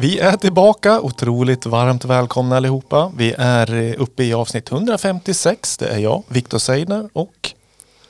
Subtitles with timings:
[0.00, 1.00] vi är tillbaka.
[1.00, 3.12] Otroligt varmt välkomna allihopa.
[3.16, 5.76] Vi är eh, uppe i avsnitt 156.
[5.76, 7.50] Det är jag, Viktor Seidner och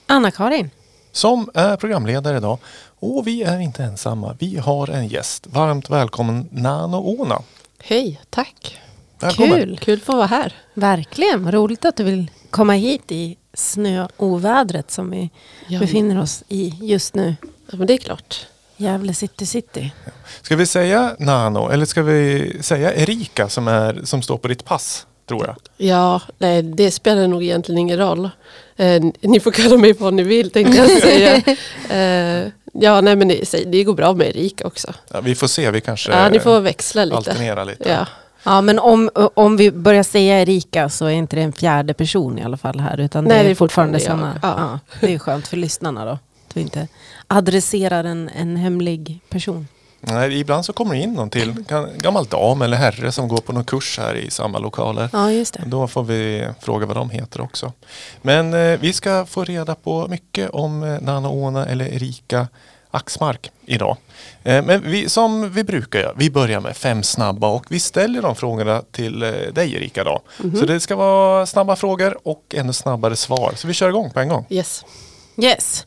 [0.06, 0.70] Anna-Karin.
[1.12, 2.58] som är programledare idag.
[3.00, 4.36] Och vi är inte ensamma.
[4.38, 5.46] Vi har en gäst.
[5.46, 7.42] Varmt välkommen Nano Ona.
[7.82, 8.78] Hej, tack.
[9.18, 9.52] Välkommen.
[9.60, 9.78] Kul.
[9.78, 10.54] Kul att få vara här.
[10.74, 11.52] Verkligen.
[11.52, 15.30] Roligt att du vill komma hit i snöovädret som vi
[15.68, 15.78] Ja.
[15.80, 17.34] befinner oss i just nu.
[17.70, 18.46] Ja, men det är klart.
[18.80, 19.92] Gävle city city.
[20.42, 24.64] Ska vi säga Nano eller ska vi säga Erika som, är, som står på ditt
[24.64, 25.06] pass?
[25.28, 25.56] Tror jag.
[25.76, 28.30] Ja, nej, det spelar nog egentligen ingen roll.
[28.76, 31.42] Eh, ni får kalla mig vad ni vill tänkte jag säga.
[31.90, 34.92] Eh, ja, nej men det, det går bra med Erika också.
[35.12, 37.16] Ja, vi får se, vi kanske Ja, ni får växla lite.
[37.16, 37.88] alternera lite.
[37.88, 38.06] Ja.
[38.42, 42.38] Ja, men om, om vi börjar säga Erika så är inte det en fjärde person
[42.38, 43.00] i alla fall här.
[43.00, 44.32] Utan Nej, det är, fortfarande samma.
[44.42, 44.54] Ja.
[44.58, 44.78] Ja.
[45.00, 46.18] det är skönt för lyssnarna då.
[46.50, 46.88] Att vi inte
[47.26, 49.68] adresserar en, en hemlig person.
[50.00, 51.64] Nej, ibland så kommer det in någon till,
[51.96, 55.08] gammal dam eller herre som går på någon kurs här i samma lokaler.
[55.12, 55.62] Ja, just det.
[55.66, 57.72] Då får vi fråga vad de heter också.
[58.22, 62.48] Men eh, vi ska få reda på mycket om eh, Nana Ona eller Erika
[62.90, 63.96] Axmark idag.
[64.42, 68.22] Eh, men vi, som vi brukar göra, vi börjar med fem snabba och vi ställer
[68.22, 70.20] de frågorna till eh, dig Erika då.
[70.58, 73.52] Så det ska vara snabba frågor och ännu snabbare svar.
[73.56, 74.46] Så vi kör igång på en gång.
[74.48, 74.84] Yes.
[75.36, 75.86] Yes.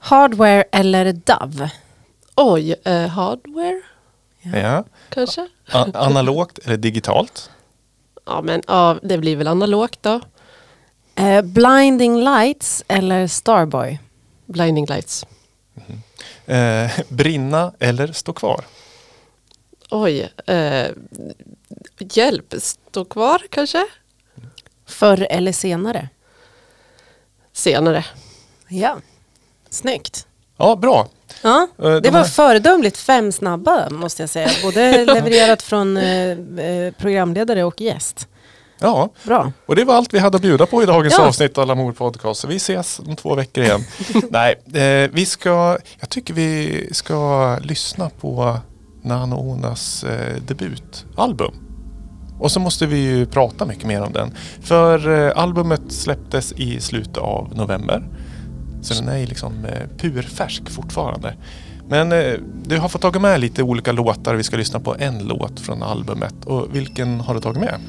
[0.00, 1.70] Hardware eller Dove?
[2.36, 3.80] Oj, eh, hardware
[4.42, 4.84] Ja.
[5.08, 5.48] kanske?
[5.72, 7.50] A- analogt eller digitalt?
[8.26, 10.20] Ja, men ja, det blir väl analogt då.
[11.14, 13.98] Eh, blinding lights eller Starboy?
[14.46, 15.26] Blinding lights.
[16.46, 18.64] Eh, brinna eller stå kvar?
[19.90, 20.90] Oj, eh,
[21.98, 23.86] hjälp, stå kvar kanske?
[24.86, 26.08] Förr eller senare?
[27.52, 28.04] Senare.
[28.68, 28.96] Ja.
[29.70, 30.26] Snyggt.
[30.58, 31.08] Ja, bra.
[31.42, 34.48] Ja, Eh, de det var föredömligt fem snabba måste jag säga.
[34.62, 38.28] Både levererat från eh, eh, programledare och gäst.
[38.82, 39.52] Ja, Bra.
[39.66, 41.26] och det var allt vi hade att bjuda på i dagens Ja.
[41.26, 42.40] avsnitt av Lamour Podcast.
[42.40, 43.84] Så vi ses om två veckor igen.
[44.30, 48.56] Nej, eh, vi ska, jag tycker vi ska lyssna på
[49.02, 51.54] Nano Onas eh, debutalbum.
[52.38, 54.34] Och så måste vi ju prata mycket mer om den.
[54.62, 58.04] För eh, albumet släpptes i slutet av november.
[58.82, 61.34] Så den är ju liksom eh, purfärsk fortfarande.
[61.88, 64.34] Men eh, du har fått tagit med lite olika låtar.
[64.34, 66.44] Vi ska lyssna på en låt från albumet.
[66.44, 67.80] Och vilken har du tagit med?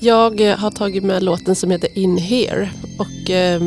[0.00, 2.70] Jag eh, har tagit med låten som heter In Here.
[2.98, 3.62] Och eh,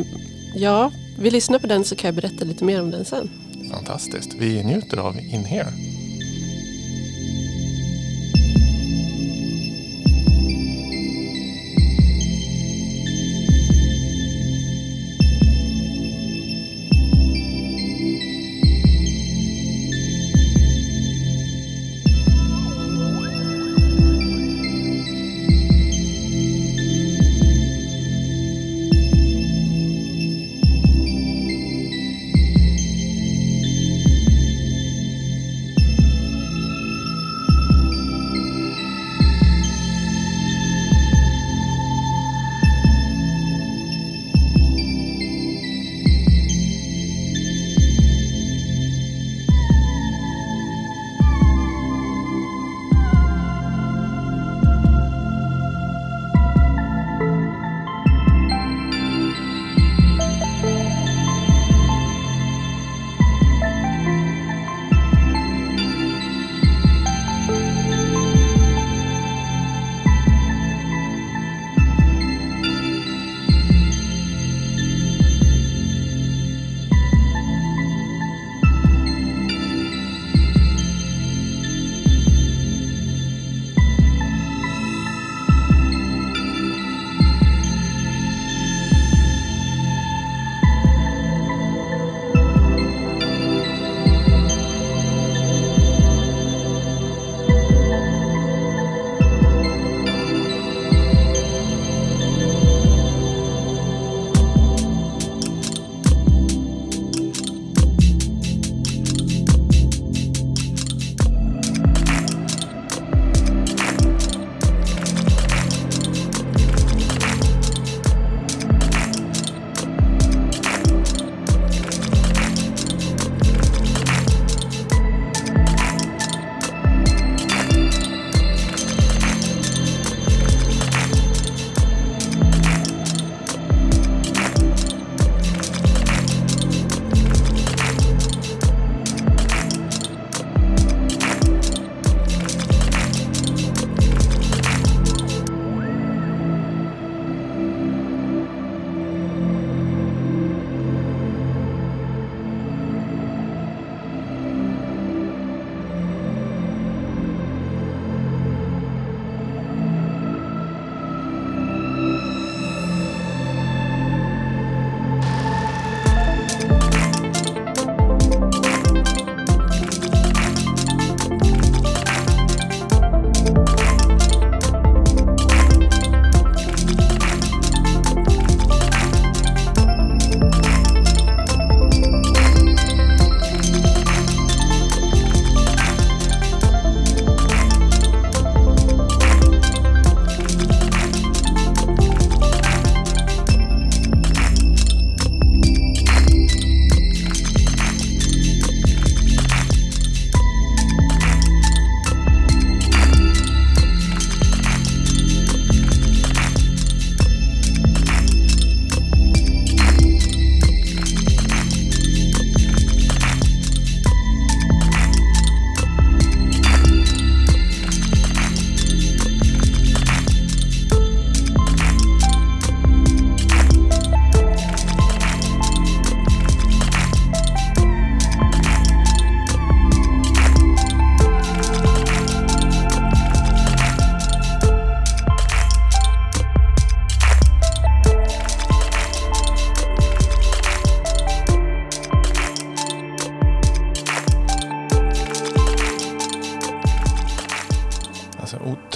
[0.55, 3.29] ja, vi lyssnar på den så kan jag berätta lite mer om den sen.
[3.71, 4.35] Fantastiskt.
[4.39, 5.73] Vi njuter av In Here.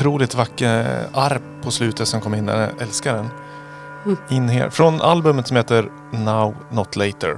[0.03, 2.59] Otroligt vacker arp på slutet som kom in där.
[2.59, 3.29] Jag älskar den.
[4.05, 4.17] Mm.
[4.29, 4.69] In här.
[4.69, 7.37] Från albumet som heter Now Not Later.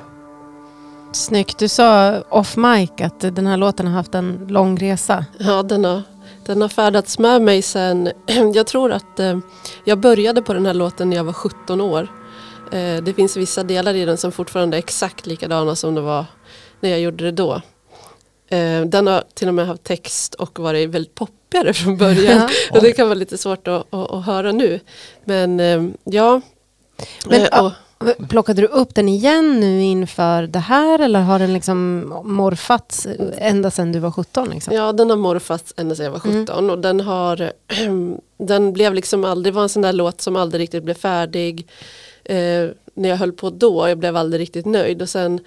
[1.12, 1.58] Snyggt.
[1.58, 5.26] Du sa off mic att den här låten har haft en lång resa.
[5.38, 6.02] Ja, den har,
[6.46, 8.12] den har färdats med mig sen,
[8.54, 9.38] jag tror att eh,
[9.84, 12.08] jag började på den här låten när jag var 17 år.
[12.72, 16.26] Eh, det finns vissa delar i den som fortfarande är exakt likadana som det var
[16.80, 17.62] när jag gjorde det då.
[18.48, 22.50] Eh, den har till och med haft text och varit väldigt poppigare från början.
[22.70, 22.78] Ja.
[22.78, 24.80] och det kan vara lite svårt att, att, att höra nu.
[25.24, 26.42] Men eh, ja.
[27.26, 27.72] Men, Eh, och,
[28.30, 33.08] Plockade du upp den igen nu inför det här eller har den liksom morfats
[33.38, 34.50] ända sedan du var 17?
[34.50, 34.74] Liksom?
[34.74, 37.52] Ja, den har morfats ända sedan jag var 17 och den har
[38.38, 41.68] Den blev liksom aldrig, var en sån där låt som aldrig riktigt blev färdig
[42.24, 45.40] eh, När jag höll på då, jag blev aldrig riktigt nöjd och sen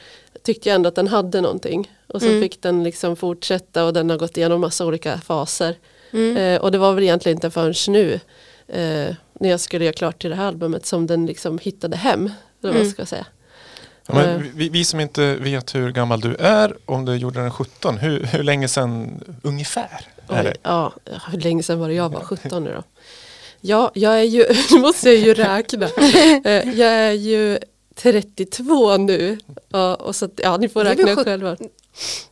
[0.48, 2.40] tyckte jag ändå att den hade någonting och så Mm.
[2.42, 5.74] fick den liksom fortsätta och den har gått igenom massa olika faser
[6.12, 6.36] Mm.
[6.36, 8.12] eh, och det var väl egentligen inte förrän nu
[8.68, 12.30] eh, när jag skulle göra klart till det här albumet som den liksom hittade hem,
[12.62, 12.92] eller vad Mm.
[12.92, 13.26] ska säga.
[14.06, 14.42] Ja, men Eh.
[14.54, 18.22] vi, vi som inte vet hur gammal du är, om du gjorde den 17, hur,
[18.24, 20.54] hur länge sedan ungefär är Oj, det?
[20.62, 20.92] ja,
[21.30, 22.82] hur länge sedan var det jag var 17 nu då?
[23.60, 25.86] Ja, jag är ju, nu måste jag ju räkna.
[26.44, 27.58] Eh, Jag är ju
[28.02, 29.38] 32 nu.
[29.68, 31.56] Ja, och så, ja, ni får räkna sjut- själva.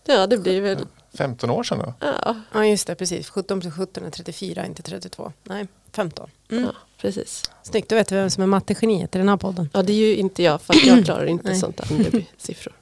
[0.07, 0.79] Ja, det blir väl,
[1.19, 1.95] 15 år sedan då?
[2.01, 3.29] ja, Ja just det, precis.
[3.29, 5.33] 17 plus 17 är 34, inte 32.
[5.43, 6.31] Nej, 15.
[6.51, 6.65] Mm.
[6.65, 6.71] ja
[7.01, 7.43] precis.
[7.63, 9.71] Snyggt, då vet vi vem som är mattegeniet i den här podden.
[9.73, 12.73] Ja, det är ju inte jag, för jag klarar inte sånt där med siffror.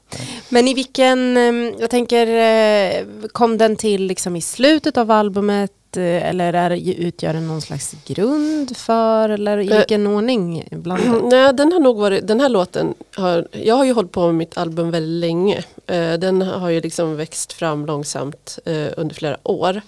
[0.49, 5.73] Men i vilken, eh, jag tänker, eh, kom den till liksom i slutet av albumet
[5.97, 9.77] eller är, utgör den någon slags grund för eller i Eh.
[9.77, 13.93] vilken ordning bland Nej, den har nog varit, den här låten har, jag har ju
[13.93, 15.65] hållit på med mitt album väldigt länge.
[15.87, 19.81] Eh, den har ju liksom växt fram långsamt eh, under flera år.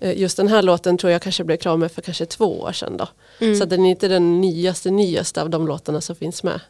[0.00, 2.72] Eh, just den här låten tror jag kanske blev klar med för kanske två år
[2.72, 3.08] sedan då.
[3.40, 3.56] Mm.
[3.58, 6.60] Så den är inte den nyaste nyaste av de låtarna som finns med.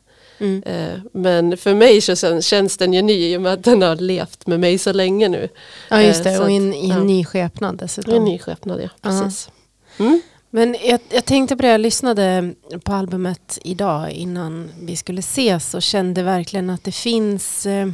[0.40, 0.62] Mm.
[0.66, 3.96] Eh, men för mig så känns den ju ny i och med att den har
[3.96, 5.48] levt med mig så länge nu.
[5.88, 7.04] Ja just eh, det, så och i en, ja.
[7.04, 8.14] ny skepnad dessutom.
[8.14, 8.88] En ny skepnad, ja.
[9.02, 9.10] Ja.
[9.10, 9.50] Precis.
[9.98, 10.20] Mm.
[10.50, 12.54] Men jag, jag tänkte på det, jag lyssnade
[12.84, 17.88] på albumet idag innan vi skulle ses och kände verkligen att det finns eh,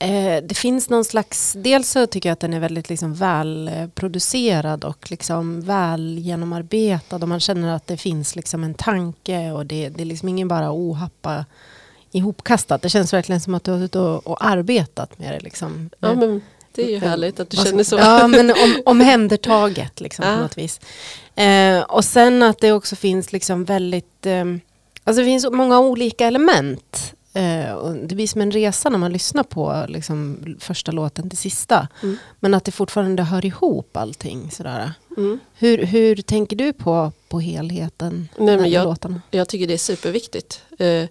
[0.00, 4.84] eh, det finns någon slags, dels så tycker jag att den är väldigt liksom välproducerad
[4.84, 9.88] och liksom väl genomarbetad och man känner att det finns liksom en tanke och det,
[9.88, 11.44] det är liksom ingen bara ohappa
[12.12, 12.82] ihopkastat.
[12.82, 15.40] Det känns verkligen som att du har suttit och, och arbetat med det.
[15.40, 15.90] Liksom.
[15.98, 16.42] Ja, men
[16.74, 17.98] det är ju härligt att du känner så.
[17.98, 20.36] Ja, men om, omhändertaget liksom, Ja.
[20.36, 20.80] på något vis.
[21.34, 24.26] Eh, och sen att det också finns liksom väldigt...
[24.26, 24.44] Eh,
[25.04, 27.14] alltså det finns många olika element.
[27.32, 31.88] Eh, det blir som en resa när man lyssnar på liksom, första låten till sista.
[32.02, 32.16] Mm.
[32.40, 34.50] Men att det fortfarande hör ihop allting.
[34.50, 34.92] Sådär.
[35.16, 35.38] Mm.
[35.54, 39.22] Hur, hur tänker du på, på helheten Nej, men jag- låtarna?
[39.30, 40.62] Jag tycker det är superviktigt.
[40.78, 41.04] Eh,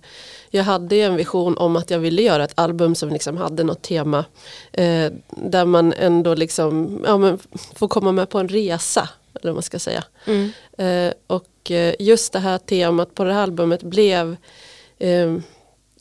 [0.49, 3.81] jag hade en vision om att jag ville göra ett album som liksom hade något
[3.81, 4.25] tema.
[4.73, 7.37] Eh, där man ändå liksom, ja,
[7.75, 9.09] får komma med på en resa.
[9.33, 10.03] Eller vad man ska säga.
[10.25, 10.51] Mm.
[11.27, 14.35] Och just det här temat på det här albumet blev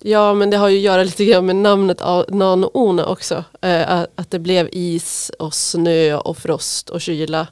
[0.01, 3.45] Ja men det har ju att göra lite grann med namnet av Nano Ona också.
[3.61, 7.47] Eh, att- det blev is och snö och frost och kyla.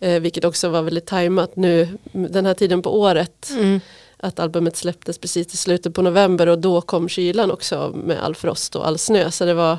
[0.00, 3.50] Eh, vilket också var väldigt tajmat nu den här tiden på året.
[3.50, 3.80] Mm.
[4.16, 8.34] Att albumet släpptes precis i slutet på november och då kom kylan också med all
[8.34, 9.30] frost och all snö.
[9.30, 9.78] Så det var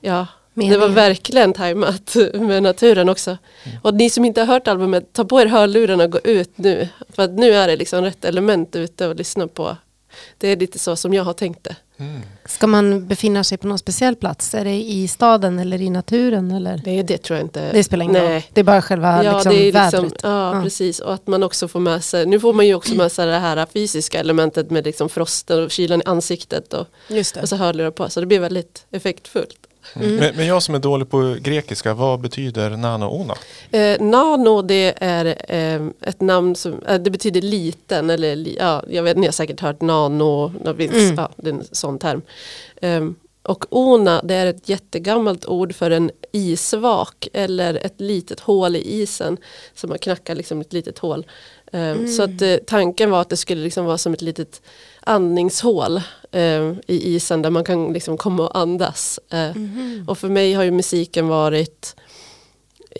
[0.00, 3.36] Ja, det var verkligen tajmat med naturen också.
[3.82, 6.88] Och ni som inte har hört albumet, ta på er hörlurarna och gå ut nu.
[7.08, 9.76] För att nu är det liksom rätt element ute och lyssna på.
[10.38, 11.76] Det är lite så som jag har tänkt det.
[11.98, 12.20] Mm.
[12.46, 14.54] Ska man befinna sig på någon speciell plats?
[14.54, 16.50] Är det i staden eller i naturen?
[16.50, 16.80] Eller?
[16.84, 17.72] Det, det tror jag inte.
[17.72, 18.34] Det spelar ingen Nej.
[18.34, 18.42] roll.
[18.52, 20.02] Det är bara själva Ja, liksom, det är vädret.
[20.02, 20.62] liksom, ja, Ja.
[20.62, 21.00] precis.
[21.00, 23.38] Och att man också får med sig, nu får man ju också med sig det
[23.38, 27.40] här fysiska elementet med liksom frosten och kylan i ansiktet och, Just det.
[27.42, 28.08] och så hörlurar på.
[28.10, 29.56] Så det blir väldigt effektfullt.
[29.94, 30.16] Mm.
[30.16, 33.34] Men, men jag som är dålig på grekiska, vad betyder nano-ona?
[33.70, 38.82] Eh, nano det är eh, ett namn som eh, det betyder liten eller li, ja,
[38.88, 41.14] jag vet ni har säkert hört nano, det, finns, Mm.
[41.16, 42.22] ja, det är en sån term.
[42.80, 48.76] Ehm, och ona det är ett jättegammalt ord för en isvak eller ett litet hål
[48.76, 49.36] i isen
[49.74, 51.26] som man knackar liksom ett litet hål.
[51.72, 54.62] Ehm, Så att eh, tanken var att det skulle liksom vara som ett litet
[55.06, 55.96] andningshål
[56.32, 59.20] eh, i isen där man kan liksom komma och andas.
[59.30, 60.04] Eh, Mhm.
[60.08, 61.96] och för mig har ju musiken varit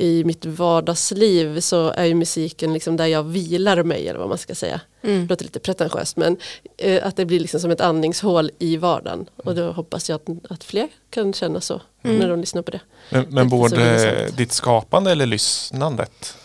[0.00, 4.38] i mitt vardagsliv så är ju musiken liksom där jag vilar mig eller vad man
[4.38, 4.80] ska säga.
[5.02, 5.20] Mm.
[5.22, 6.36] Det låter lite pretentiöst men
[6.76, 9.28] eh, att det blir liksom som ett andningshål i vardagen.
[9.36, 12.18] Och då hoppas jag att, att fler kan känna så Mm.
[12.18, 12.80] när de lyssnar på det.
[13.10, 16.36] Men, men både ditt skapande eller lyssnandet?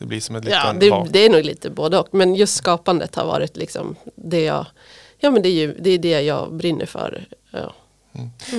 [0.00, 2.08] Det blir som en Ja, liten det, det är nog lite både och.
[2.10, 4.66] Men just skapandet har varit liksom det jag,
[5.18, 7.24] ja men det är ju det, är det jag brinner för.
[7.50, 7.74] Ja.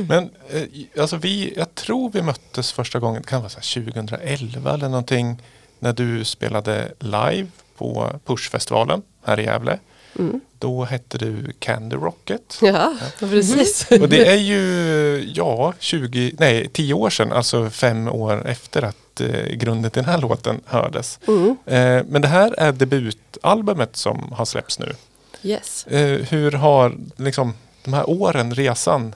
[0.08, 3.84] Men eh, alltså vi, jag tror vi möttes första gången, det kan vara så här
[3.86, 5.42] 2011 eller någonting,
[5.80, 9.80] när du spelade live på Pushfestivalen här i Gävle.
[10.20, 10.42] Mm.
[10.60, 12.58] Då hette du Candy Rocket.
[12.62, 13.92] Ja, precis.
[13.92, 19.22] Och det är ju, ja, 20, nej, 10 år sedan, alltså fem år efter att
[19.22, 21.20] eh, grunden till den här låten hördes.
[21.28, 21.58] Mm.
[21.66, 24.96] Eh, men det här är debutalbumet som har släppts nu.
[25.44, 25.88] Yes.
[25.88, 27.54] Eh, hur har liksom
[27.84, 29.16] de här åren, resan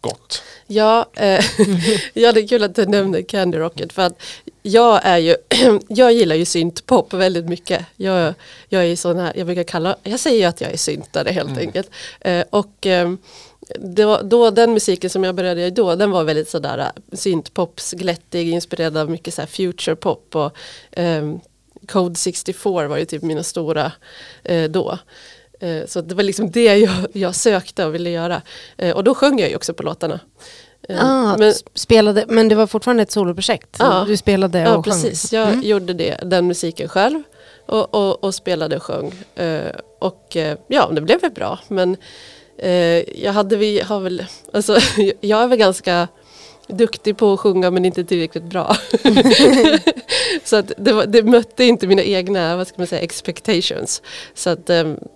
[0.00, 0.42] gått?
[0.66, 1.44] Ja, eh,
[2.14, 4.22] ja, det är kul att du nämner Candy Rocket för att
[4.68, 5.36] jag är ju,
[5.88, 7.86] jag gillar ju syntpop väldigt mycket.
[7.96, 8.34] Jag,
[8.68, 11.58] jag är sån här, jag brukar kalla, jag säger ju att jag är syntare helt
[11.58, 11.90] enkelt.
[12.20, 13.12] Eh, och eh,
[13.78, 17.92] då, då den musiken som jag började i då, den var väldigt sådär eh, syntpops,
[17.92, 20.52] glättig, inspirerad av mycket så future pop och
[20.98, 21.34] eh,
[21.88, 23.92] Code 64 var ju typ mina stora
[24.44, 24.98] eh, då.
[25.60, 28.42] Eh, Så det var liksom det jag, jag sökte och ville göra.
[28.76, 30.20] Eh, Och då sjöng jag ju också på låtarna.
[30.88, 33.76] Eh, Ah, Men, spelade, men det var fortfarande ett soloprojekt?
[33.78, 34.04] Ja.
[34.06, 34.82] Du spelade och ja sjöng?
[34.82, 37.22] precis, jag gjorde det, den musiken själv.
[37.66, 39.12] Och, och, och spelade och sjöng.
[39.34, 41.58] Eh, Och eh, ja, det blev väl bra.
[41.68, 41.96] Men
[43.14, 44.78] jag hade vi, har väl, alltså
[45.20, 46.08] jag är väl ganska
[46.68, 48.76] duktig på att sjunga men inte tillräckligt bra.
[50.44, 54.02] så att det, var, det mötte inte mina egna vad ska man säga, expectations.
[54.34, 54.70] Så att,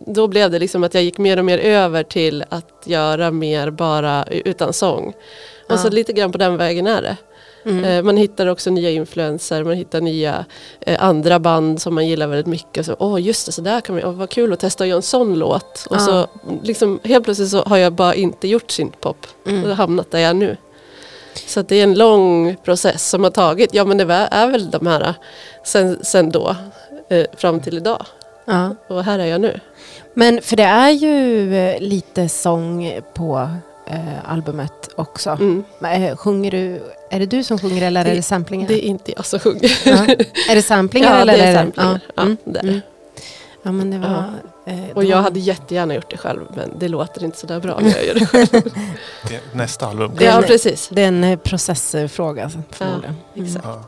[0.07, 3.71] då blev det liksom att jag gick mer och mer över till att göra mer
[3.71, 5.13] bara utan sång.
[5.73, 7.17] Och så lite grann på den vägen är det.
[7.65, 7.85] Mm.
[7.85, 10.45] Eh, Man hittar också nya influenser, man hittar nya
[10.81, 12.87] eh, andra band som man gillar väldigt mycket.
[12.87, 14.97] Så, Åh just det, så där kan vi, åh, vad kul att testa att göra
[14.97, 15.87] en sån låt.
[15.91, 16.01] Och Ja.
[16.01, 16.27] så
[16.63, 19.65] liksom, helt plötsligt så har jag bara inte gjort syntpop Mm.
[19.71, 20.57] och hamnat där jag är nu.
[21.47, 24.87] Så det är en lång process som har tagit, ja men det är väl de
[24.87, 25.15] här
[25.65, 26.57] sen, sen då
[27.09, 28.07] eh, fram till idag.
[28.45, 28.77] Ja.
[28.89, 29.61] Och här är jag nu.
[30.15, 33.49] Men för det är ju eh, lite sång på
[33.87, 35.31] eh, albumet också.
[35.31, 35.65] Mm.
[35.79, 38.69] Men, eh, Sjunger du, är det du som sjunger eller är Det- det samplingar?
[38.69, 39.81] Det är inte jag som sjunger.
[39.85, 40.07] ja.
[40.51, 41.33] Är det samplingar Ja, eller?
[41.37, 42.01] det är det- samplingar.
[42.17, 42.37] Ja, Mm.
[42.45, 42.69] det är det.
[42.69, 42.81] Mm.
[43.63, 44.09] ja men det var...
[44.65, 44.73] Ja.
[44.73, 47.79] eh, Och jag hade jättegärna gjort det själv men det låter inte så där bra
[47.81, 48.63] när jag gör det själv.
[49.29, 50.13] Det nästa album.
[50.19, 50.89] Det är- ja precis.
[50.93, 53.17] Det är en eh, processfråga förmodligen.
[53.35, 53.47] Mm.
[53.47, 53.65] exakt.
[53.67, 53.83] Ja.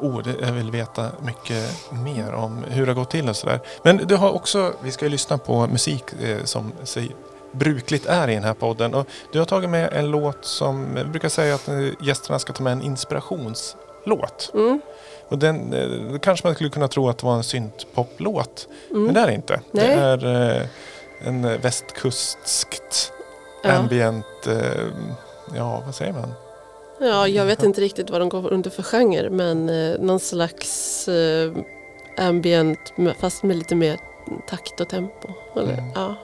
[0.00, 3.60] Oh, det, jag vill veta mycket mer om hur det har gått till och sådär.
[3.82, 7.10] Men du har också, vi ska ju lyssna på musik eh, som sig
[7.52, 8.94] brukligt är i den här podden.
[8.94, 12.52] Och du har tagit med en låt som, vi brukar säga att eh, gästerna ska
[12.52, 14.50] ta med en inspirationslåt.
[14.54, 14.80] Mm.
[15.28, 18.68] Och den eh, då kanske man skulle kunna tro att det var en syntpoplåt.
[18.90, 19.04] Mm.
[19.04, 19.60] Men det är det inte.
[19.70, 19.86] Nej.
[19.88, 20.66] Det är eh,
[21.28, 23.12] en västkustskt
[23.62, 23.72] Ja.
[23.72, 24.86] ambient, eh,
[25.56, 26.32] ja vad säger man?
[27.00, 31.08] Ja, jag vet inte riktigt vad de går under för genre men eh, någon slags
[31.08, 31.52] eh,
[32.18, 33.98] ambient fast med lite mer
[34.48, 35.28] takt och tempo.
[35.56, 35.90] Eller, Mm.
[35.94, 36.14] ja.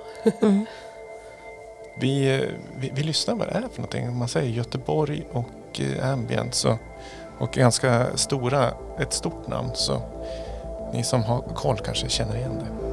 [2.01, 2.49] Vi, eh,
[2.81, 4.09] vi, vi lyssnar vad det är för någonting.
[4.09, 6.79] Om man säger Göteborg och eh, ambient så,
[7.39, 10.03] och ganska stora, ett stort namn så
[10.93, 12.85] ni som har koll kanske känner igen det.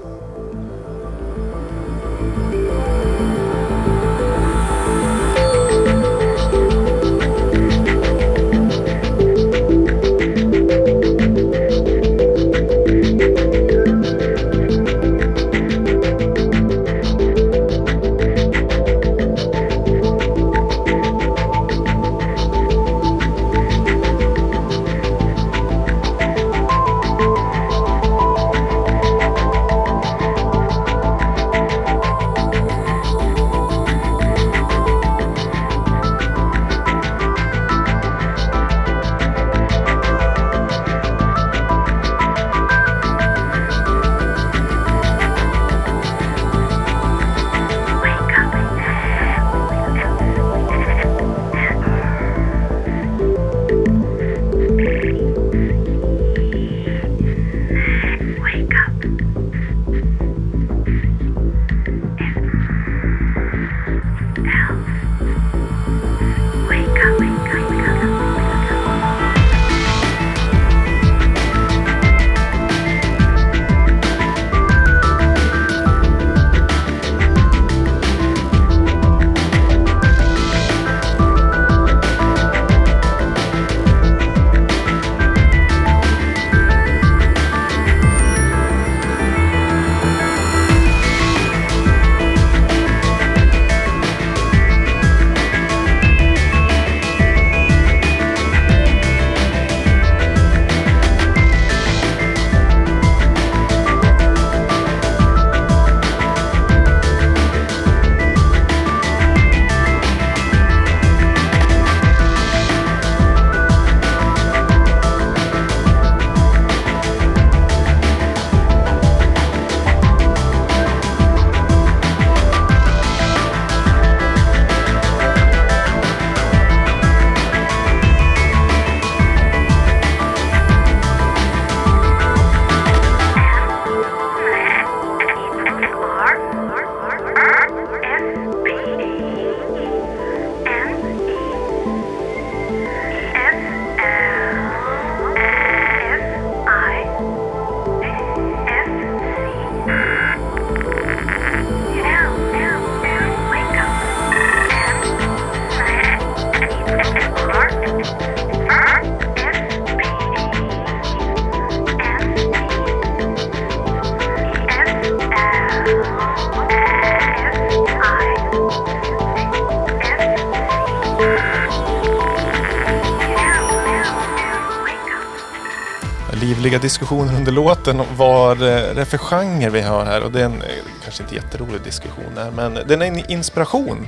[176.61, 180.23] Livliga diskussioner under låten om vad det är för genre vi har här.
[180.23, 180.67] Och det är en, eh,
[181.03, 184.07] kanske inte jätterolig diskussion här, men den är en inspiration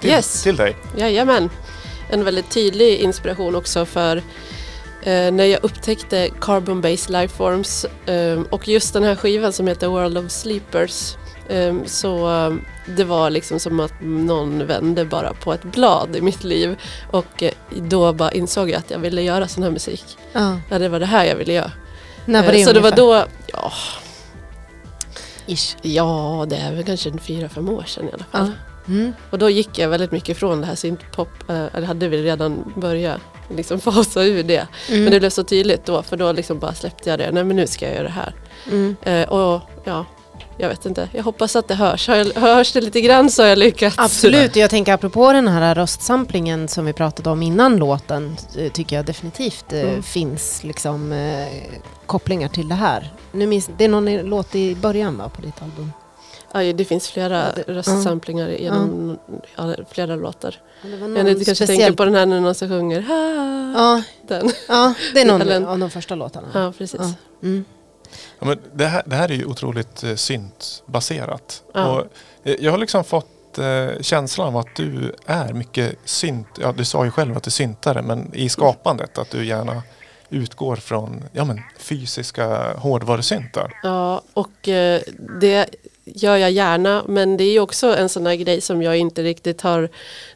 [0.00, 0.42] till, Yes.
[0.42, 0.76] till dig.
[0.96, 1.50] Jajamän.
[2.10, 4.16] En väldigt tydlig inspiration också för
[5.02, 9.86] eh, när jag upptäckte Carbon Based Lifeforms eh, och just den här skivan som heter
[9.88, 11.16] World of Sleepers.
[11.48, 12.28] Eh, så
[12.96, 16.76] det var liksom som att någon vände bara på ett blad i mitt liv
[17.10, 20.04] och eh, då bara insåg jag att jag ville göra sån här musik.
[20.32, 20.58] Ja.
[20.70, 21.72] Ja, det var det här jag ville göra.
[22.24, 23.26] När var det Eh, så det var ungefär?
[23.26, 23.72] då, ja,
[25.46, 25.76] Ish.
[25.82, 28.52] ja det är väl kanske fyra, fem år sedan i alla fall.
[28.56, 28.92] Ja.
[28.92, 29.12] Mm.
[29.30, 32.72] Och då gick jag väldigt mycket från det här syntpop, eh, eller hade vi redan
[32.76, 33.20] börjat
[33.56, 34.66] liksom fasa ur det.
[34.88, 35.02] Mm.
[35.02, 37.30] Men det blev så tydligt då för då liksom bara släppte jag det.
[37.32, 38.34] Nej men nu ska jag göra det här.
[38.70, 38.96] Mm.
[39.02, 40.04] Eh, och ja,
[40.58, 41.08] jag vet inte.
[41.12, 42.08] Jag hoppas att det hörs.
[42.08, 43.98] Har jag, hörs det lite grann så har jag lyckats.
[43.98, 48.96] Absolut, jag tänker apropå den här röstsamplingen som vi pratade om innan låten eh, tycker
[48.96, 50.02] jag definitivt eh, Mm.
[50.02, 51.46] finns liksom eh,
[52.06, 53.12] kopplingar till det här.
[53.32, 55.92] Nu minns, det är någon låt i början va, på ditt album?
[56.52, 59.18] Ja, det finns flera Ja, röstsamplingar genom
[59.56, 60.54] ja, flera låtar.
[60.82, 63.72] Ja, det var Jag kanske speciell- tänker på den här när någon som sjunger "Ah",
[63.76, 64.50] Ja, den.
[64.68, 66.46] ja, det är någon av de första låtarna.
[66.54, 67.00] Ja, precis.
[67.42, 67.64] Mm.
[68.38, 71.62] Ja, men det, här, det här är ju otroligt eh, syntbaserat.
[71.74, 71.88] Ja.
[71.90, 72.06] Och,
[72.44, 76.48] eh, jag har liksom fått eh, känslan av att du är mycket synt.
[76.60, 79.82] Ja, du sa ju själv att du syntare, men i skapandet att du gärna
[80.30, 83.80] utgår från ja, men, fysiska hårdvarusyntar.
[83.82, 85.00] Ja, och eh,
[85.40, 85.66] det
[86.06, 87.04] gör jag gärna.
[87.08, 89.88] Men det är också en sån här grej som jag inte riktigt har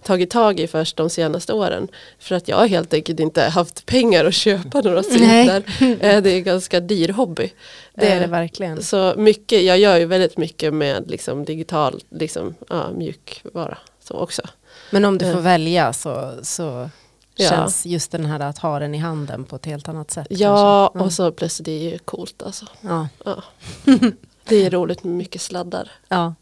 [0.02, 1.88] tagit tag i först de senaste åren.
[2.18, 5.62] För att jag har helt enkelt inte haft pengar att köpa några syntar.
[6.00, 7.52] Eh, det är en ganska dyr hobby.
[7.94, 8.82] Det är det Eh, verkligen.
[8.82, 14.42] Så mycket, jag gör ju väldigt mycket med liksom digital liksom, ja, mjukvara så också.
[14.90, 15.32] Men om du Eh.
[15.34, 16.90] får välja så, så
[17.34, 17.48] Ja.
[17.50, 20.26] känns just den här att ha den i handen på ett helt annat sätt.
[20.30, 21.04] Ja, kanske.
[21.06, 22.66] och så plötsligt det är ju coolt alltså.
[22.80, 23.42] Ja, Ja.
[24.44, 25.90] Det är roligt med mycket sladdar.
[26.08, 26.34] ja,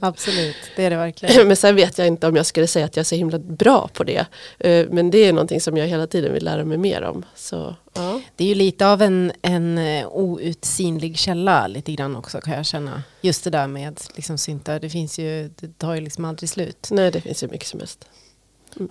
[0.00, 0.56] absolut.
[0.76, 1.46] Det är det verkligen.
[1.48, 3.88] Men sen vet jag inte om jag skulle säga att jag är så himla bra
[3.92, 4.26] på det.
[4.58, 7.24] Eh, Men det är någonting som jag hela tiden vill lära mig mer om.
[7.34, 8.20] Så, ja.
[8.36, 12.66] Det är ju lite av en, en eh, outsinlig källa lite grann också kan jag
[12.66, 13.02] känna.
[13.20, 16.88] Just det där med liksom syntar, det finns ju, det tar ju liksom aldrig slut.
[16.90, 18.04] Nej, det finns ju mycket som helst.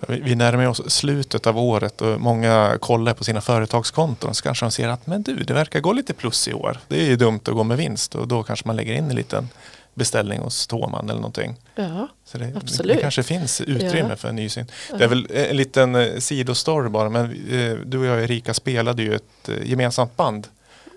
[0.08, 4.70] Vi, närmar oss slutet av året och många kollar på sina företagskonton så kanske de
[4.70, 6.78] ser att men du, det verkar gå lite plus i år.
[6.88, 9.16] Det är ju dumt att gå med vinst och då kanske man lägger in en
[9.16, 9.48] liten
[9.94, 11.56] beställning hos Toman eller någonting.
[11.74, 12.96] Ja, Så det, Absolut.
[12.96, 14.16] det kanske finns utrymme Ja.
[14.16, 14.72] för en ny synt.
[14.98, 19.02] Det är väl en liten eh, sidostory bara, men eh, du och jag Erika spelade
[19.02, 20.46] ju ett eh, gemensamt band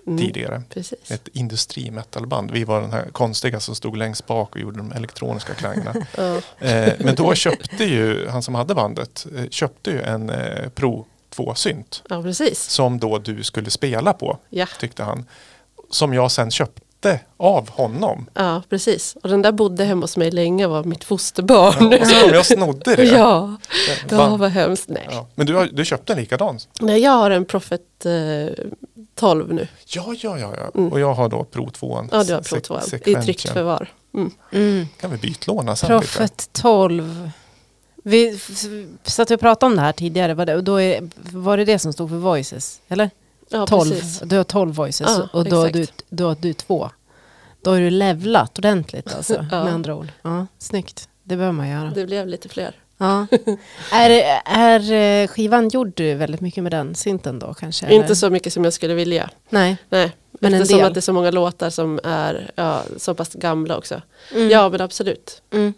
[0.06, 0.62] mm, tidigare.
[0.68, 1.10] precis.
[1.10, 2.50] Ett industrimetalband.
[2.50, 5.94] Vi var den här konstiga som stod längst bak och gjorde de elektroniska klangerna.
[6.16, 6.36] Ja.
[6.68, 11.06] eh, men då köpte ju, han som hade bandet, eh, köpte ju en eh, Pro
[11.36, 12.02] 2-synt.
[12.08, 12.22] ja.
[12.54, 14.66] Som då du skulle spela på, Ja.
[14.80, 15.24] tyckte han.
[15.90, 18.26] Som jag sen köpte av honom.
[18.34, 19.16] ja, precis.
[19.22, 21.86] Och den där bodde hemma hos mig länge och var mitt fosterbarn.
[22.00, 23.04] Och så kom jag och snodde det.
[23.04, 23.56] Ja,
[24.10, 24.36] ja Va?
[24.36, 24.88] vad hemskt.
[24.88, 25.08] Nej.
[25.10, 25.26] Ja.
[25.34, 26.58] Men du, har, du köpte en likadan?
[26.80, 28.64] Nej, jag har en Prophet eh,
[29.20, 29.68] 12 nu.
[29.86, 30.54] Ja, ja, ja.
[30.56, 30.70] ja.
[30.74, 30.92] Mm.
[30.92, 32.08] Och jag har då Pro 2.
[32.10, 33.88] Ja, du har Pro 2 i tryckt förvar.
[34.14, 34.30] Mm.
[34.52, 34.86] Mm.
[35.00, 36.00] Kan vi bytlåna sen lite?
[36.00, 37.30] Prophet 12.
[38.04, 38.40] Vi
[39.02, 41.92] satt och pratade om det här tidigare, var det, då är, var det det som
[41.92, 42.80] stod för voices?
[42.88, 43.10] Eller?
[43.48, 43.90] Ja, 12.
[43.90, 44.20] precis.
[44.20, 46.90] Du har 12 voices Ja, och då har, du, då har du två.
[47.62, 49.64] Då har du levlat ordentligt alltså, Ja.
[49.64, 50.08] med andra ord.
[50.22, 51.90] Ja, snyggt, det behöver man göra.
[51.90, 52.74] Det blev lite fler.
[53.00, 53.26] Ja.
[53.92, 57.86] är, är eh, skivan gjord du väldigt mycket med den synten då kanske?
[57.86, 57.96] eller?
[57.96, 59.30] Inte så mycket som jag skulle vilja.
[59.48, 59.76] Nej.
[59.88, 60.86] Nej, Men en eftersom del.
[60.86, 64.02] att det är så många låtar som är ja, så pass gamla också.
[64.34, 64.50] Mm.
[64.50, 65.42] Ja, men absolut.
[65.52, 65.74] Mm.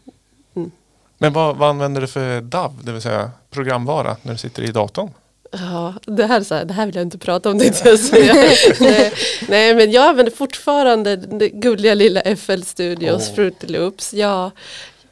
[1.18, 4.66] Men vad, vad använder du för DAV, det vill säga programvara, när du sitter i
[4.66, 5.10] datorn?
[5.50, 7.98] Ja, det här, är så här, det här vill jag inte prata om tänkte jag
[7.98, 8.34] säga.
[8.80, 9.12] nej,
[9.48, 13.34] nej, men jag använder fortfarande det gulliga lilla FL Studios Åh.
[13.34, 14.14] Fruity Loops.
[14.14, 14.50] Ja.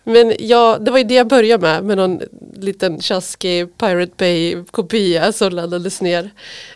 [0.05, 2.21] Men ja, det var ju det jag började med, med någon
[2.55, 6.31] liten tjaskig Pirate Bay-kopia som laddades ner.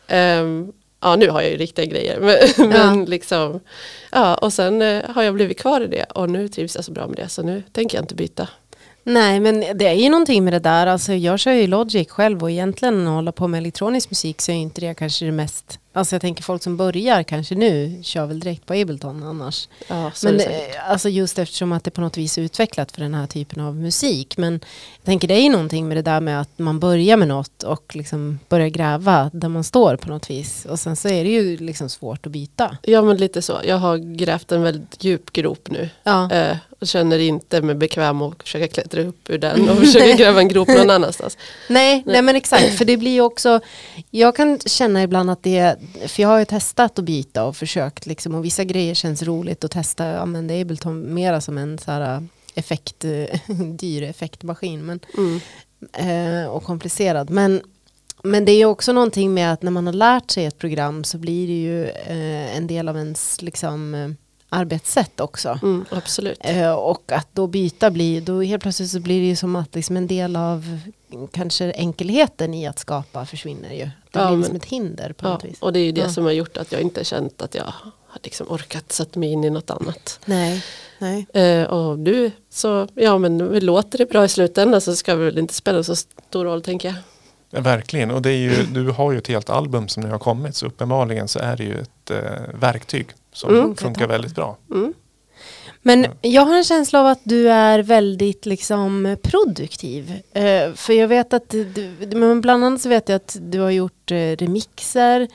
[0.09, 2.21] Ehm, ja, nu har jag ju riktiga grejer.
[2.59, 3.61] Men, men liksom,
[4.13, 6.93] ja, och sen eh, har jag blivit kvar i det och nu trivs jag så
[6.93, 8.49] bra med det så nu tänker jag inte byta.
[9.07, 10.87] Nej, men det är ju någonting med det där.
[10.87, 14.57] Alltså, jag kör ju Logic själv och egentligen hålla på med elektronisk musik så är
[14.57, 15.79] inte det kanske det mest...
[15.97, 19.69] Alltså jag tänker folk som börjar kanske nu kör väl direkt på Ableton annars.
[19.89, 20.47] Ja, Men eh,
[20.89, 23.77] alltså just eftersom att det på något vis är utvecklat för den här typen av
[23.77, 24.37] musik.
[24.37, 24.53] Men
[24.97, 27.63] jag tänker det är ju någonting med det där med att man börjar med något
[27.63, 30.65] och liksom börjar gräva där man står på något vis.
[30.65, 32.77] Och sen så är det ju liksom svårt att byta.
[32.83, 33.61] Ja men lite så.
[33.65, 35.91] Jag har grävt en väldigt djup grop nu.
[36.03, 40.13] Ja, Eh, och känner inte mig bekväm att försöka klättra upp ur den och försöka
[40.17, 41.39] gräva en grop någon annanstans.
[41.69, 43.61] Nej, nej men exakt, för det blir ju också,
[44.11, 45.77] jag kan känna ibland att det,
[46.07, 49.65] för jag har ju testat att byta och försökt liksom, och vissa grejer känns roligt
[49.65, 53.01] att testa, ja men det är Ableton mera som en så här effekt,
[53.79, 55.41] dyr effektmaskin men, Mm.
[55.93, 57.31] eh, och komplicerad.
[57.31, 57.63] Men,
[58.23, 61.05] men det är ju också någonting med att när man har lärt sig ett program
[61.05, 64.09] så blir det ju eh, en del av ens liksom, eh,
[64.49, 65.59] arbetssätt också.
[65.63, 66.39] Mm, absolut.
[66.79, 69.97] Och att då byta blir, då helt plötsligt så blir det ju som att liksom
[69.97, 70.79] en del av
[71.33, 73.85] kanske enkelheten i att skapa försvinner ju.
[73.85, 75.59] Det Ja, blir men- som ett hinder på Ja, något vis.
[75.63, 76.09] och det är ju det Ja.
[76.09, 79.45] som har gjort att jag inte känt att jag har liksom orkat sätta mig in
[79.45, 80.21] i något annat.
[80.25, 80.65] Nej,
[80.99, 81.27] nej.
[81.35, 85.39] Eh, och du, så ja men låter det bra i slutändan så ska det väl
[85.39, 86.97] inte spela så stor roll tänker jag.
[87.51, 90.19] Ja, verkligen, och det är ju, du har ju ett helt album som nu har
[90.19, 93.77] kommit så uppenbarligen så är det ju ett eh, verktyg som Mm.
[93.77, 94.57] funkar väldigt bra.
[94.71, 94.95] Mm.
[95.87, 100.13] Men jag har en känsla av att du är väldigt liksom produktiv.
[100.33, 103.71] Eh, för jag vet att du, men bland annat så vet jag att du har
[103.71, 105.29] gjort eh, remixer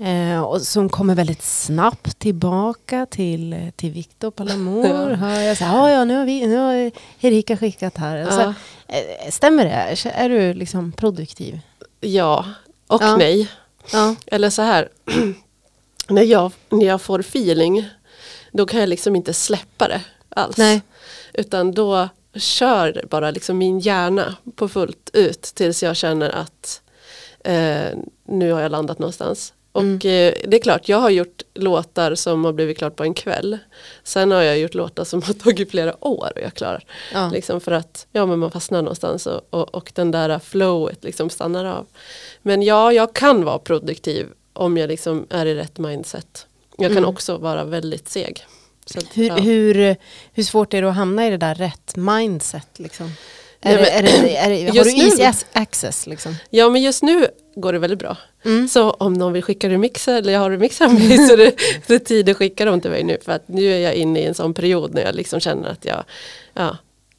[0.00, 4.86] eh, och som kommer väldigt snabbt tillbaka till, till Victor Palamor.
[5.10, 5.14] Ja.
[5.14, 8.30] Hör jag så här, "Ja, nu har, vi, nu har Erika skickat här.
[8.30, 8.54] Så, Ja.
[8.96, 10.10] eh, stämmer det?
[10.10, 11.60] Är du liksom produktiv?
[12.00, 12.44] ja,
[12.86, 13.16] och Ja.
[13.16, 13.48] nej.
[13.92, 14.14] Ja.
[14.26, 14.88] Eller så här,
[16.08, 17.88] när, jag, när jag får feeling
[18.52, 20.56] då kan jag liksom inte släppa det alls.
[20.56, 20.82] Nej.
[21.34, 26.82] Utan då kör bara liksom min hjärna på fullt ut tills jag känner att
[27.44, 29.52] eh, nu har jag landat någonstans.
[29.72, 29.94] Och Mm.
[29.96, 33.58] eh, det är klart, jag har gjort låtar som har blivit klart på en kväll.
[34.04, 36.84] Sen har jag gjort låtar som har tagit flera år och jag klarar.
[37.12, 37.30] Ja.
[37.32, 41.30] Liksom för att ja, men man fastnar någonstans och, och, och den där flowet liksom
[41.30, 41.86] stannar av.
[42.42, 46.46] Men ja, jag kan vara produktiv om jag liksom är i rätt mindset.
[46.78, 47.10] Jag kan Mm.
[47.10, 48.46] också vara väldigt seg.
[48.86, 49.34] Så att, Hur, ja.
[49.36, 49.96] hur,
[50.32, 52.68] hur svårt är det att hamna i det där rätt mindset?
[52.78, 53.06] Liksom?
[53.60, 56.06] Är Nej, det, är det, är det, har du easy nu- ac- access?
[56.06, 56.34] Liksom?
[56.50, 58.16] ja men just nu går det väldigt bra.
[58.44, 58.68] Mm.
[58.68, 61.54] Så om någon vill skicka remixer eller jag har remixer av mig så är det,
[61.86, 63.18] det är tid att skicka dem till mig nu.
[63.24, 65.84] För att nu är jag inne i en sån period när jag liksom känner att
[65.84, 66.04] jag,
[66.54, 66.76] ja,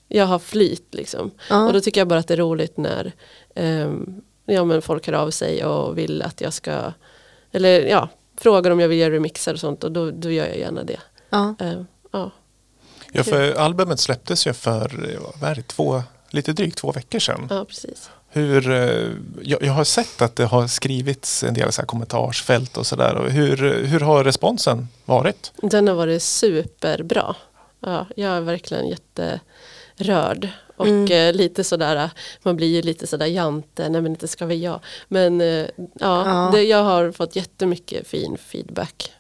[0.08, 1.32] jag har flyt liksom.
[1.50, 1.66] Ja.
[1.68, 3.12] Och då tycker jag bara att det är roligt när
[3.56, 6.92] ehm, ja, men folk hör av sig och vill att jag ska,
[7.52, 10.58] eller ja, frågar om jag vill göra remixer och sånt och då, då gör jag
[10.58, 11.00] gärna det.
[11.30, 11.56] Ja.
[11.60, 12.32] Ehm, ja.
[13.12, 17.48] Ja, för albumet släpptes ju för vad är det, två, lite drygt två veckor sedan.
[17.50, 18.10] ja, precis.
[18.30, 19.10] Hur, eh,
[19.42, 23.28] jag, jag har sett att det har skrivits en del så här kommentarsfält och sådär.
[23.30, 25.52] Hur, hur har responsen varit?
[25.62, 27.36] Den har varit superbra.
[27.80, 30.50] Ja, jag är verkligen jätterörd.
[30.76, 31.12] Och Mm.
[31.30, 32.10] eh, lite sådär,
[32.44, 34.80] man blir ju lite sådär jante, nej men inte ska vi jag.
[35.08, 35.66] Men eh, ja,
[36.00, 36.50] Ja.
[36.54, 39.12] Det, jag har fått jättemycket fin feedback.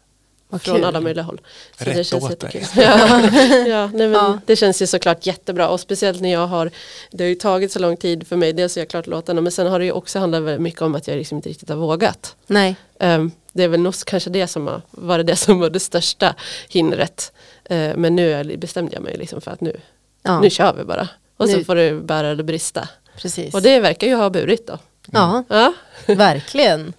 [0.50, 0.86] Vad från kul.
[0.86, 1.42] alla möjliga håll.
[1.78, 2.62] Så Rätt det känns åt jättekul.
[2.62, 2.70] dig.
[2.86, 3.20] Ja,
[3.68, 4.39] ja, nej, men Ja.
[4.46, 6.72] Det känns ju såklart jättebra och speciellt när jag har
[7.12, 9.52] Det har ju tagit så lång tid för mig, dels har jag klart låtarna men
[9.52, 11.76] sen har det ju också handlat väldigt mycket om att jag liksom inte riktigt har
[11.76, 12.36] vågat.
[12.48, 12.76] Nej.
[13.00, 16.36] Ehm, det är väl nog kanske det som har varit det som var det största
[16.70, 17.32] hindret.
[17.66, 19.80] Ehm, men nu bestämde jag mig liksom för att nu,
[20.24, 21.08] Ja, nu kör vi bara.
[21.43, 22.88] Och Nu- så får det bära eller brista.
[23.17, 23.53] precis.
[23.53, 24.77] Och det verkar ju ha burit då.
[25.12, 25.73] Ja, Ja,
[26.13, 26.93] verkligen.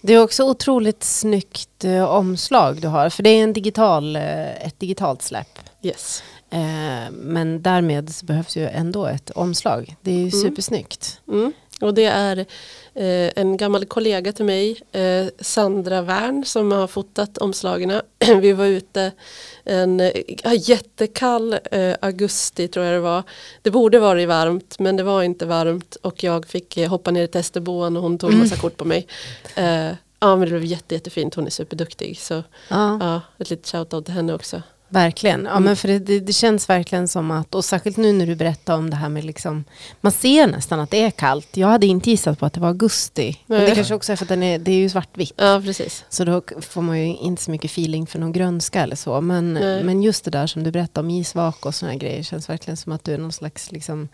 [0.00, 3.10] Det är också otroligt snyggt eh, omslag du har.
[3.10, 5.58] För det är en digital, eh, ett digitalt släpp.
[5.82, 6.22] yes.
[6.50, 9.96] Eh, men därmed behövs ju ändå ett omslag.
[10.02, 10.30] Det är ju Mm.
[10.42, 11.20] supersnyggt.
[11.28, 11.52] Mm.
[11.80, 12.46] Och det är
[12.94, 18.00] en gammal kollega till mig, eh, Sandra Wern, som har fotat omslagen.
[18.40, 19.12] Vi var ute
[19.64, 20.10] en eh,
[20.54, 23.22] jättekall eh, augusti tror jag det var.
[23.62, 27.24] Det borde varit varmt men det var inte varmt och jag fick eh, hoppa ner
[27.24, 29.06] i testerboan och hon tog massa kort på mig.
[29.54, 32.18] Eh, ja men det blev jätte, jättefint, hon är superduktig.
[32.18, 32.34] Så
[32.68, 34.62] Ja, ja, ett litet shoutout till henne också.
[34.92, 35.44] Verkligen.
[35.44, 35.64] Ja, Mm.
[35.64, 38.90] men för det, det, känns verkligen som att, och särskilt nu när du berättar om
[38.90, 39.64] det här med liksom,
[40.00, 41.56] man ser nästan att det är kallt.
[41.56, 43.38] Jag hade inte gissat på att det var augusti.
[43.46, 45.32] Men det kanske också är för att den är, det är ju svartvitt.
[45.36, 46.04] Ja precis.
[46.08, 49.20] Så då får man ju inte så mycket feeling för någon grönska eller så.
[49.20, 49.84] Men, Nej.
[49.84, 52.92] men just det där som du berättade om isvak och här grejer känns verkligen som
[52.92, 54.08] att du är någon slags liksom,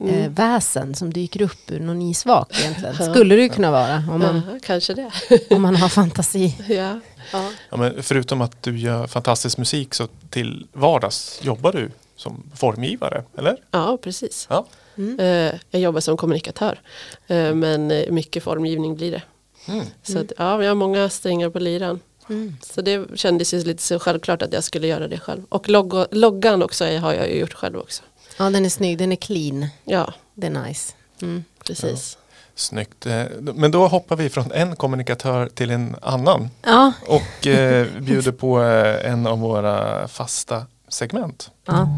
[0.00, 0.14] Mm.
[0.14, 2.94] eh, väsen som dyker upp ur någon isvak egentligen.
[3.14, 5.10] Skulle det kunna vara om man, Ja, kanske det.
[5.50, 6.54] om man har fantasi.
[6.68, 7.00] ja.
[7.32, 7.50] Ja.
[7.70, 13.24] Ja, men förutom att du gör fantastisk musik så till vardags jobbar du som formgivare,
[13.38, 13.56] eller?
[13.70, 14.46] ja, precis.
[14.50, 14.66] Ja.
[14.96, 15.20] Mm.
[15.20, 16.80] Eh, jag jobbar som kommunikatör.
[17.26, 19.22] Eh, men eh, mycket formgivning blir det.
[19.68, 19.84] Mm.
[20.02, 22.00] Så att, ja, vi har många strängar på liran.
[22.28, 22.56] Mm.
[22.62, 25.42] Så det kändes ju lite så självklart att jag skulle göra det själv.
[25.48, 28.02] Och loggo, loggan också har jag ju gjort själv också.
[28.38, 29.66] Ja, den är snygg, den är clean.
[29.84, 30.92] Ja, Det är nice.
[31.22, 31.44] Mm.
[31.64, 32.18] precis.
[32.58, 33.06] Snyggt.
[33.06, 36.92] Eh, Men då hoppar vi från en kommunikatör till en annan Ja.
[37.06, 41.50] och eh, bjuder på eh, en av våra fasta segment.
[41.66, 41.88] ja.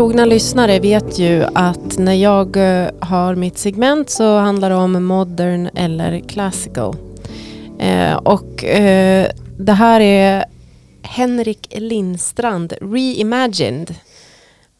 [0.00, 5.04] Trogna lyssnare vet ju att när jag eh, har mitt segment så handlar det om
[5.04, 6.96] modern eller classical.
[7.78, 10.44] Eh, och eh, det här är
[11.02, 13.94] Henrik Lindstrand, Reimagined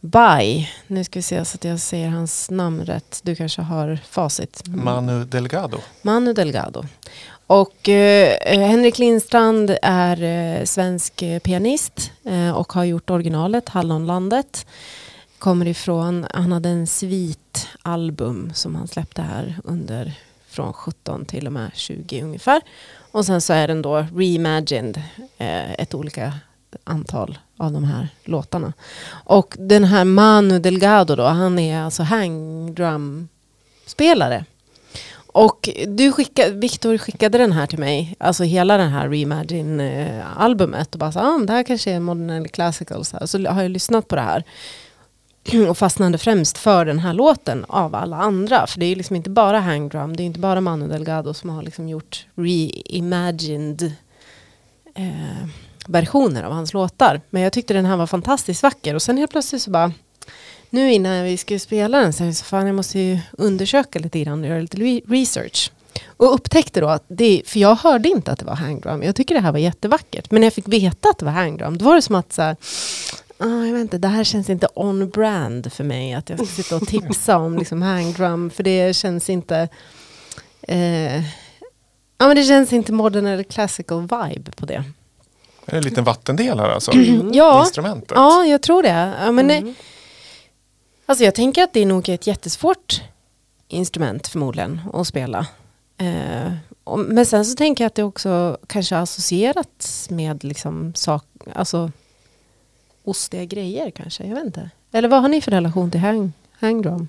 [0.00, 3.98] by, nu ska vi se så att jag säger hans namn rätt, du kanske har
[4.10, 4.62] facit.
[4.66, 5.78] Manu Delgado.
[6.02, 6.84] Manu Delgado.
[7.46, 8.36] Och eh,
[8.68, 14.66] Henrik Lindstrand är eh, svensk pianist eh, och har gjort originalet Hallonlandet.
[15.40, 20.12] Kommer ifrån, han hade en svitalbum som han släppte här under
[20.48, 22.60] från 17 till och med 20 ungefär.
[23.12, 25.02] Och sen så är den då reimagined,
[25.38, 26.32] eh, ett olika
[26.84, 28.72] antal av de här låtarna.
[29.24, 33.28] Och den här Manu Delgado då, han är alltså hangdrum
[33.86, 34.44] spelare.
[35.32, 40.92] Och du skickade, Victor skickade den här till mig, alltså hela den här Reimagine-albumet eh,
[40.92, 43.04] och bara så ah, det här kanske är modern eller classical.
[43.04, 43.26] Så, här.
[43.26, 44.44] så har jag lyssnat på det här
[45.68, 48.66] och fastnade främst för den här låten av alla andra.
[48.66, 51.50] För det är ju liksom inte bara Hangdrum, det är inte bara Manu Delgado som
[51.50, 53.92] har liksom gjort reimagined
[54.94, 55.48] eh,
[55.86, 57.20] versioner av hans låtar.
[57.30, 59.92] Men jag tyckte den här var fantastiskt vacker och sen helt plötsligt så bara
[60.70, 64.40] nu innan vi skulle spela den så, så fan jag måste ju undersöka lite grann
[64.42, 64.76] och göra lite
[65.06, 65.70] research.
[66.06, 69.02] Och upptäckte då att det, för jag hörde inte att det var hangdrum.
[69.02, 70.30] Jag tycker det här var jättevackert.
[70.30, 72.42] Men när jag fick veta att det var hangdrum, då var det som att så
[72.42, 72.56] här,
[73.40, 76.14] ah, jag vet inte, det här känns inte on-brand för mig.
[76.14, 78.50] Att jag ska sitta och tipsa om liksom hangdrum.
[78.50, 79.68] För det känns inte...
[80.62, 81.20] Eh,
[82.18, 84.84] ja, men det känns inte modern eller classical vibe på det.
[85.66, 86.92] Är det en liten vattendelare alltså?
[87.32, 88.12] ja, Instrumentet?
[88.14, 89.14] ja, jag tror det.
[89.20, 89.74] Ja, men mm.
[91.06, 93.02] Alltså jag tänker att det är nog ett jättesvårt
[93.68, 95.46] instrument förmodligen att spela.
[95.98, 96.52] Eh,
[96.84, 101.24] och, men sen så tänker jag att det också kanske associerats med liksom sak,
[101.54, 101.90] alltså
[103.10, 104.70] ostiga grejer kanske, jag vet inte.
[104.92, 107.08] Eller vad har ni för relation till hang, hangdrum?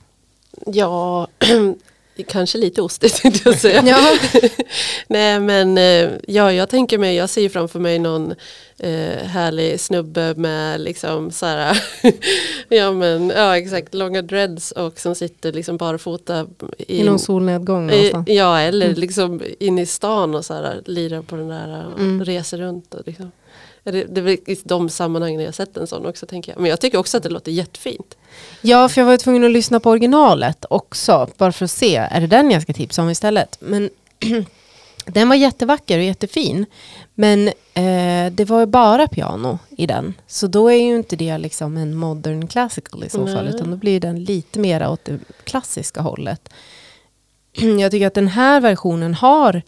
[0.66, 1.28] Ja,
[2.28, 3.84] Kanske lite ostigt tänkte jag säga.
[3.86, 4.18] Ja.
[5.08, 8.34] Nej men eh, ja, jag tänker mig, jag ser framför mig någon
[8.78, 11.84] eh, härlig snubbe med liksom så här,
[12.70, 16.48] ja men ja exakt, långa dreads och som sitter liksom barfota.
[16.78, 18.30] I, I någon solnedgång någonstans.
[18.30, 19.00] Ja, eller mm.
[19.00, 22.26] liksom inne i stan och så här, lirar på den där och mm.
[22.26, 22.94] reser runt.
[22.94, 23.32] Och liksom.
[23.84, 26.62] Det, det är i de sammanhangen jag sett en sån också tänker jag.
[26.62, 28.18] Men jag tycker också att det låter jättefint.
[28.62, 31.30] Ja, för jag var tvungen att lyssna på originalet också.
[31.38, 33.58] Bara för att se, är det den jag ska tipsa om istället?
[33.60, 33.90] Men
[35.06, 36.66] den var jättevacker och jättefin.
[37.14, 40.14] Men eh, det var ju bara piano i den.
[40.28, 43.48] Så då är ju inte det liksom en modern classical i så fall.
[43.48, 46.50] Utan då blir den lite mer åt det klassiska hållet.
[47.80, 49.62] Jag tycker att den här versionen har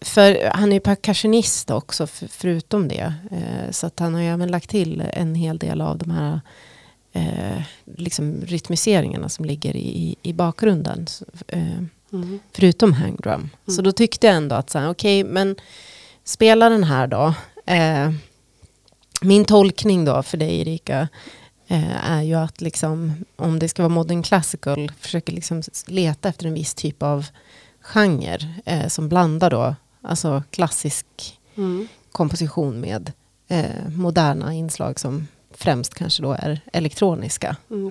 [0.00, 3.14] för han är percussionist också för, förutom det.
[3.30, 6.40] Eh, så att han har även lagt till en hel del av de här
[7.12, 7.62] eh,
[7.96, 11.06] liksom rytmiseringarna som ligger i, i bakgrunden.
[11.48, 11.78] Eh,
[12.12, 12.40] mm.
[12.52, 13.40] Förutom hangdrum.
[13.40, 13.50] Mm.
[13.66, 15.56] Så då tyckte jag ändå att okej, okay, men
[16.24, 17.34] spela den här då.
[17.66, 18.12] Eh,
[19.20, 21.08] min tolkning då för dig Erika
[21.68, 26.46] eh, är ju att liksom, om det ska vara modern classical försöker liksom leta efter
[26.46, 27.26] en viss typ av
[27.80, 31.06] genre eh, som blandar då alltså klassisk
[31.56, 31.88] mm.
[32.12, 33.12] komposition med
[33.48, 37.56] eh, moderna inslag som främst kanske då är elektroniska.
[37.70, 37.90] Mm,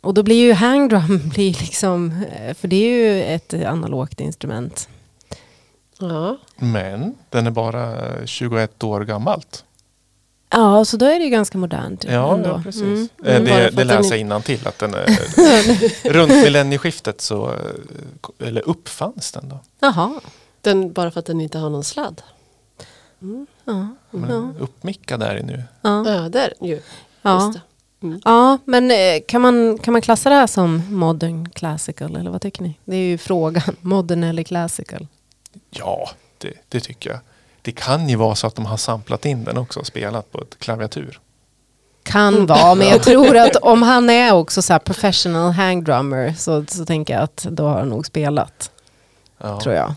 [0.00, 4.88] och då blir ju hangdrum, blir liksom, eh, för det är ju ett analogt instrument.
[5.98, 6.36] Ja.
[6.56, 9.64] Men den är bara 21 år gammalt.
[10.50, 12.04] Ja, så då är det ju ganska modernt.
[12.04, 12.82] Ja, ja precis.
[12.82, 13.08] Mm.
[13.24, 13.44] Mm.
[13.44, 15.06] Det, det läser jag till att den är
[16.12, 19.58] runt millennieskiftet så eh, eller uppfanns den då.
[19.80, 20.20] Jaha.
[20.66, 22.22] Den, bara för att den inte har någon sladd.
[23.22, 23.46] Mm.
[23.64, 23.88] Ja.
[24.10, 24.64] Men ja.
[24.64, 25.62] uppmickad är det nu.
[25.82, 26.80] Ja, ja det är den ju.
[27.22, 27.54] Ja.
[28.02, 28.20] Mm.
[28.24, 32.42] ja, men eh, kan man, kan man klassa det här som modern classical eller vad
[32.42, 32.78] tycker ni?
[32.84, 35.06] Det är ju frågan, modern eller classical?
[35.70, 37.18] Ja, det, det tycker jag.
[37.62, 40.40] Det kan ju vara så att de har samplat in den också och spelat på
[40.40, 41.20] ett klaviatur.
[42.02, 42.46] Kan mm.
[42.46, 47.14] vara, men jag tror att om han är också så professional hangdrummer så, så tänker
[47.14, 48.70] jag att då har han nog spelat.
[49.38, 49.60] Ja.
[49.60, 49.94] Tror jag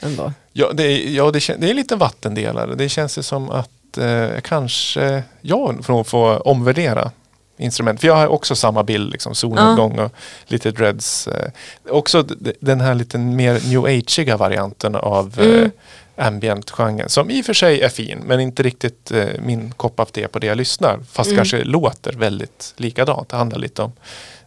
[0.00, 0.32] ändå.
[0.52, 2.74] Ja, det är, ja, det, det är lite vattendelare.
[2.74, 7.10] Det känns ju som att eh, kanske jag får, får omvärdera
[7.58, 8.00] instrument.
[8.00, 10.12] För jag har också samma bild, liksom, solnedgång och
[10.46, 11.28] lite dreads.
[11.28, 11.50] Eh,
[11.88, 12.22] också
[12.60, 15.64] den här lite mer new ageiga varianten av eh, mm.
[15.64, 17.08] eh, ambient-genren.
[17.08, 20.28] Som i och för sig är fin men inte riktigt eh, min kopp av te
[20.28, 20.98] på det jag lyssnar.
[21.12, 21.36] Fast mm.
[21.36, 23.28] kanske låter väldigt likadant.
[23.28, 23.92] Det handlar lite om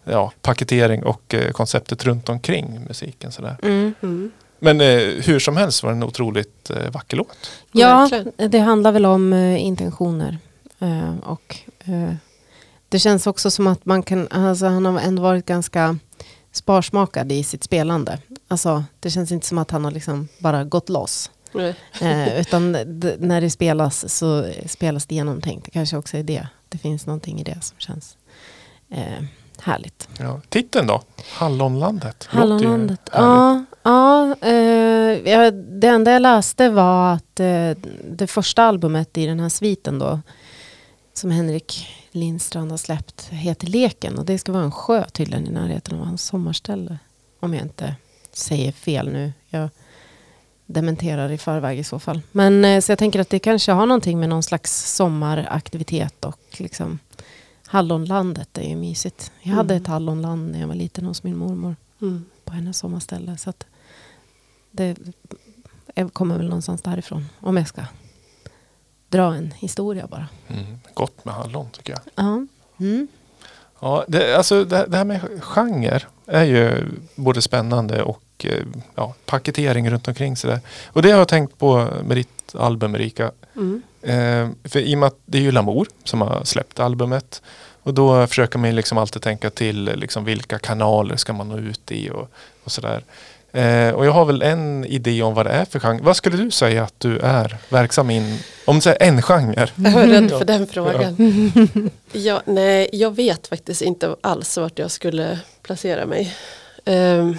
[0.04, 3.32] ja, paketering och eh, konceptet runt omkring musiken.
[3.32, 3.58] Sådär.
[3.64, 3.94] Mm.
[4.02, 4.32] mm.
[4.60, 7.52] Men eh, hur som helst var det en otroligt eh, vacker låt.
[7.72, 8.10] Ja,
[8.50, 10.38] det handlar väl om eh, intentioner.
[10.80, 12.14] Eh, och eh,
[12.90, 15.98] det känns också som att man kan, alltså han har ändå varit ganska
[16.52, 18.20] sparsmakad i sitt spelande.
[18.48, 21.32] Alltså det känns inte som att han har liksom bara gått loss.
[22.02, 22.72] Eh, utan
[23.20, 25.66] när det spelas så spelas det genomtänkt.
[25.66, 26.48] Det kanske också är det.
[26.70, 28.18] Det finns någonting i det som känns
[28.90, 29.24] eh,
[29.62, 30.08] härligt.
[30.20, 30.42] Ja.
[30.50, 31.02] Titeln då?
[31.34, 32.28] Hallonlandet.
[32.30, 33.10] Hallonlandet.
[33.14, 37.72] Ja, ja, eh, det enda jag läste var att eh,
[38.12, 40.20] det första albumet i den här sviten då
[41.14, 45.52] som Henrik Lindstrand har släppt heter Leken och det ska vara en sjö tydligen i
[45.52, 46.98] närheten av hans sommarställe.
[47.40, 47.96] Om jag inte
[48.34, 49.34] säger fel nu.
[49.50, 49.70] Jag
[50.66, 52.22] dementerar i förväg i så fall.
[52.32, 56.40] Men eh, så jag tänker att det kanske har någonting med någon slags sommaraktivitet och
[56.58, 57.00] liksom
[57.68, 59.32] Hallonlandet är ju mysigt.
[59.42, 59.84] Jag hade Mm.
[59.84, 62.26] ett hallonland när jag var liten hos min mormor Mm.
[62.46, 63.38] på hennes sommarställe.
[63.38, 63.66] Så att
[64.72, 64.96] det
[66.14, 67.26] kommer väl någonstans därifrån.
[67.40, 67.82] Om jag ska
[69.10, 70.28] dra en historia bara.
[70.48, 70.80] Mm.
[70.94, 72.02] Gott med hallon tycker jag.
[72.16, 72.46] Ja.
[72.80, 73.08] Mm.
[73.80, 78.66] Ja, det, alltså det, det här med genre är ju både spännande och eh,
[78.96, 80.60] ja, paketering runt omkring sådär.
[80.88, 83.32] Och det har jag tänkt på med ditt album Erika.
[83.56, 83.82] Mm.
[84.02, 87.42] Eh, för i och med att det är ju Lamour som har släppt albumet.
[87.84, 91.92] Och då försöker man liksom alltid tänka till liksom vilka kanaler ska man nå ut
[91.92, 92.32] i och,
[92.64, 93.04] och sådär.
[93.52, 96.00] Eh, och jag har väl en idé om vad det är för genre.
[96.04, 99.68] Vad skulle du säga att du är verksam in, om du säger en genre?
[99.76, 100.38] Jag var rädd Ja.
[100.38, 101.16] för den frågan.
[102.12, 106.36] Ja, nej, jag vet faktiskt inte alls vart jag skulle placera mig.
[106.86, 107.38] Ehm,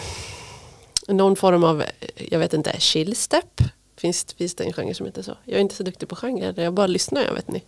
[1.09, 1.85] någon form av,
[2.31, 3.61] jag vet inte, chillstep.
[4.01, 5.37] Finns, finns det en genre som heter så?
[5.45, 7.63] Jag är inte så duktig på genre, jag bara lyssnar, jag vet ni.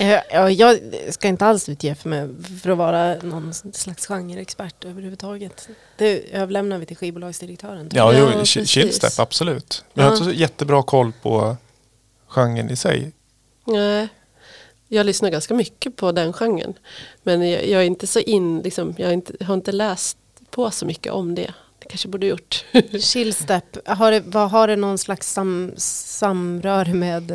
[0.30, 0.78] Ja, jag
[1.10, 2.28] ska inte alls utge för mig
[2.62, 5.68] för att vara någon slags genreexpert överhuvudtaget.
[5.98, 7.88] Det överlämnar vi till skivbolagsdirektören.
[7.92, 8.32] Ja, jag.
[8.34, 9.84] jo, Ja, chillstep, absolut.
[9.94, 11.56] Jag har inte så jättebra koll på
[12.26, 13.12] genren i sig.
[13.64, 14.08] Nej,
[14.88, 16.74] jag lyssnar ganska mycket på den genren.
[17.22, 20.18] Men jag, jag är inte så in, liksom, jag har inte, har inte läst
[20.50, 21.54] på så mycket om det.
[21.82, 22.64] Det kanske borde gjort.
[23.00, 27.30] Chillstep, har det, vad, har det någon slags sam, samröre med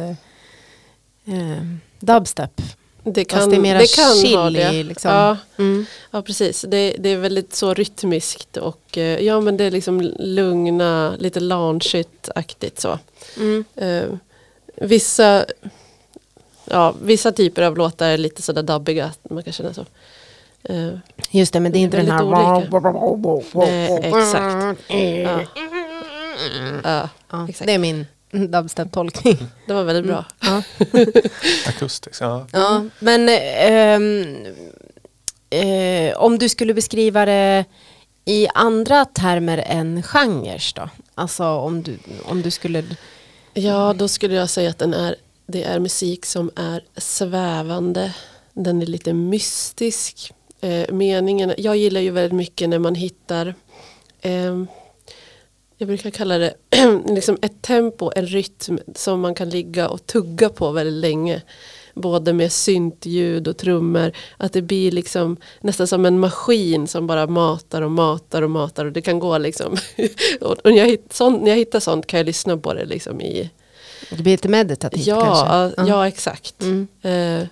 [1.25, 1.63] eh,
[1.99, 2.61] dubstep?
[3.03, 4.15] Det Fast kan, det är mera det kan ha
[4.49, 4.83] chill det.
[4.83, 5.11] liksom.
[5.11, 5.85] Ja, Mm.
[6.11, 6.61] ja, precis.
[6.67, 11.39] Det, det är väldigt så rytmiskt och eh, ja men det är liksom lugna, lite
[11.39, 12.99] loungeigt-aktigt så.
[13.37, 13.65] Mm.
[13.75, 14.03] Eh,
[14.75, 15.45] vissa,
[16.65, 19.85] ja, vissa typer av låtar är lite sådär dubbiga, man kan känna så.
[20.63, 20.93] Eh,
[21.31, 22.23] Just det, men det är inte den här...
[24.03, 24.79] Exakt.
[24.89, 25.41] ja.
[26.83, 27.67] Ja, Ja, exakt.
[27.67, 29.37] det är min dubstep-tolkning.
[29.67, 30.25] det var väldigt bra.
[30.39, 30.63] Ja.
[31.67, 32.21] Akustiskt.
[32.21, 32.47] Ja.
[32.51, 34.45] Ja, men ehm,
[35.49, 37.65] eh, om du skulle beskriva det
[38.25, 40.89] i andra termer än genrer då?
[41.15, 42.83] Alltså om du, om du skulle...
[43.53, 45.15] Ja, då skulle jag säga att den är,
[45.47, 48.13] det är musik som är svävande.
[48.53, 50.33] Den är lite mystisk.
[50.61, 53.55] Eh, meningen, jag gillar ju väldigt mycket när man hittar
[54.21, 54.67] ehm,
[55.77, 56.53] jag brukar kalla det
[57.05, 61.41] liksom ett tempo, en rytm som man kan ligga och tugga på väldigt länge.
[61.93, 64.11] Både med syntljud och trummor.
[64.37, 68.85] Att det blir liksom nästan som en maskin som bara matar och matar och matar.
[68.85, 69.77] Och det kan gå liksom.
[70.41, 73.21] och när, jag hitt, sånt, när jag hittar sånt kan jag lyssna på det liksom
[73.21, 73.49] i...
[74.09, 75.21] Det blir lite meditativt Ja,
[75.75, 75.91] kanske?
[75.91, 76.61] ja, exakt.
[76.61, 76.87] Mm.
[77.01, 77.47] Eh,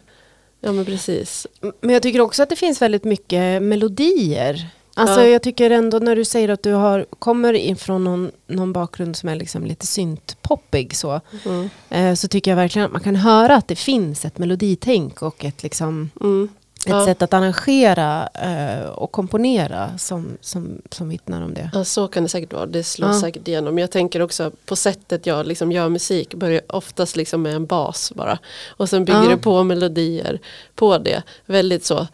[0.65, 1.47] ja men precis.
[1.81, 4.67] Men jag tycker också att det finns väldigt mycket melodier.
[4.97, 5.27] Alltså Ja.
[5.27, 9.29] jag tycker ändå när du säger att du har, kommer ifrån någon, någon bakgrund som
[9.29, 11.21] är liksom lite syntpoppig så.
[11.45, 11.69] Mm.
[11.89, 15.45] Eh, så tycker jag verkligen att man kan höra att det finns ett meloditänk och
[15.45, 16.49] ett, liksom, Mm.
[16.85, 17.05] Ett Ja.
[17.05, 21.69] sätt att arrangera eh, och komponera som, som, som vittnar om det.
[21.73, 22.65] Ja, så kan det säkert vara.
[22.65, 23.19] Det slår Ja.
[23.21, 23.77] säkert igenom.
[23.77, 26.33] Jag tänker också på sättet jag liksom gör musik.
[26.35, 28.39] Börjar oftast liksom med en bas bara.
[28.67, 29.29] Och sen bygger Ja.
[29.29, 30.39] det på melodier
[30.75, 31.23] på det.
[31.45, 32.07] Väldigt så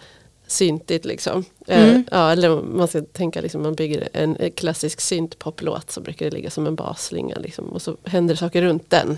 [0.48, 1.46] syntigt liksom.
[1.68, 1.96] Mm.
[1.96, 6.26] Eh, ja, eller man ska tänka liksom man bygger en eh, klassisk syntpoplåt så brukar
[6.26, 7.66] det ligga som en basslinga liksom.
[7.66, 9.18] Och så händer saker runt den.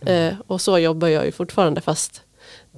[0.00, 2.22] Eh, och så jobbar jag ju fortfarande fast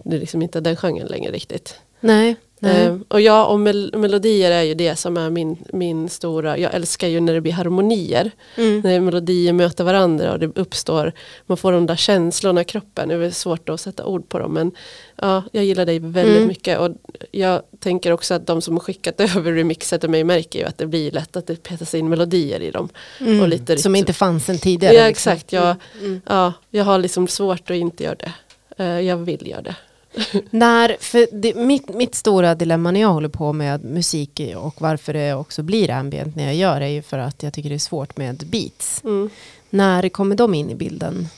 [0.04, 1.76] det är liksom inte den genren längre riktigt.
[2.06, 2.86] Nej, nej.
[2.86, 6.74] Eh, och ja, och mel- melodier är ju det som är min, min stora, jag
[6.74, 8.30] älskar ju när det blir harmonier.
[8.56, 8.80] Mm.
[8.80, 11.12] När melodier möter varandra och det uppstår,
[11.46, 13.08] man får de där känslorna i kroppen.
[13.08, 14.72] Det är svårt att sätta ord på dem men
[15.16, 16.48] ja, jag gillar dig väldigt Mm.
[16.48, 16.78] mycket.
[16.78, 16.90] Och
[17.30, 20.78] jag tänker också att de som har skickat över remixet till mig märker ju att
[20.78, 22.88] det blir lätt att det petas in melodier i dem.
[23.20, 23.40] Mm.
[23.40, 24.94] och lite Som inte fanns sen tidigare.
[24.94, 25.32] Ja liksom.
[25.32, 26.20] exakt, jag, Mm.
[26.28, 28.32] ja, jag har liksom svårt att inte göra det.
[28.78, 29.76] Eh, jag vill göra det.
[30.50, 35.12] När, för det, mitt, mitt stora dilemma när jag håller på med musik och varför
[35.12, 37.76] det också blir ambient när jag gör det är ju för att jag tycker det
[37.76, 39.04] är svårt med beats.
[39.04, 39.30] Mm.
[39.70, 41.28] När kommer de in i bilden?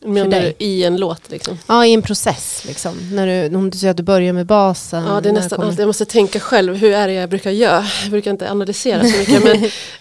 [0.00, 1.58] Menar du i en låt liksom?
[1.66, 2.96] Ja, i en process liksom.
[3.12, 5.04] När du, om du säger att du börjar med basen.
[5.04, 7.50] Ja, det är nästan kommer- alltid, jag måste tänka själv, hur är det jag brukar
[7.50, 7.84] göra?
[8.02, 9.44] Jag brukar inte analysera så mycket.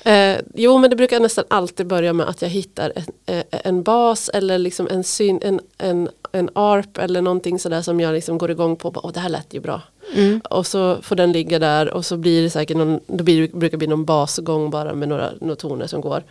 [0.03, 3.43] men, eh, jo, men det brukar nästan alltid börja med att jag hittar en, eh,
[3.49, 8.13] en bas eller liksom en, syn, en, en, en arp eller någonting sådär som jag
[8.13, 8.91] liksom går igång på.
[9.03, 9.81] Åh, det här lät ju bra.
[10.15, 10.41] Mm.
[10.49, 13.53] Och så får den ligga där och så blir det säkert någon, då blir, det-
[13.57, 16.23] brukar det bli någon basgång bara med några, några toner som går.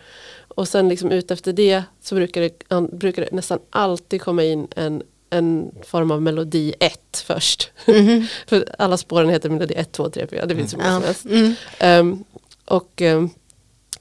[0.47, 4.67] Och sen liksom ut efter det så brukar det, brukar det nästan alltid komma in
[4.75, 7.71] en, en form av melodi 1 först.
[7.87, 8.27] Mhm.
[8.47, 11.25] För alla spåren heter melodi 1, 2, 3, 4, det finns hur många som helst.
[11.25, 11.53] Mm.
[11.79, 12.23] Ehm,
[12.65, 13.29] och, ehm,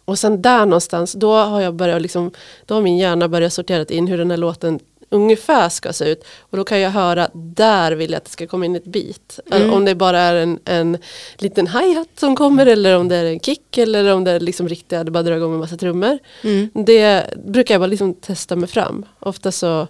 [0.05, 2.31] och sen där någonstans, då har jag börjat liksom,
[2.67, 4.81] då har min hjärna börjat sortera in hur den här låten
[5.15, 6.25] ungefär ska se ut.
[6.41, 9.41] Och då kan jag höra, där vill jag att det ska komma in ett beat.
[9.51, 9.73] Mm.
[9.73, 10.99] Om det bara är en, en
[11.37, 14.69] liten hi-hat som kommer eller om det är en kick eller om det är liksom
[14.69, 16.19] riktiga, det bara drar igång en massa trummor.
[16.43, 16.71] Mm.
[16.75, 19.05] Det brukar jag bara liksom testa mig fram.
[19.21, 19.87] Ofta så,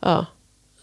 [0.00, 0.26] ja,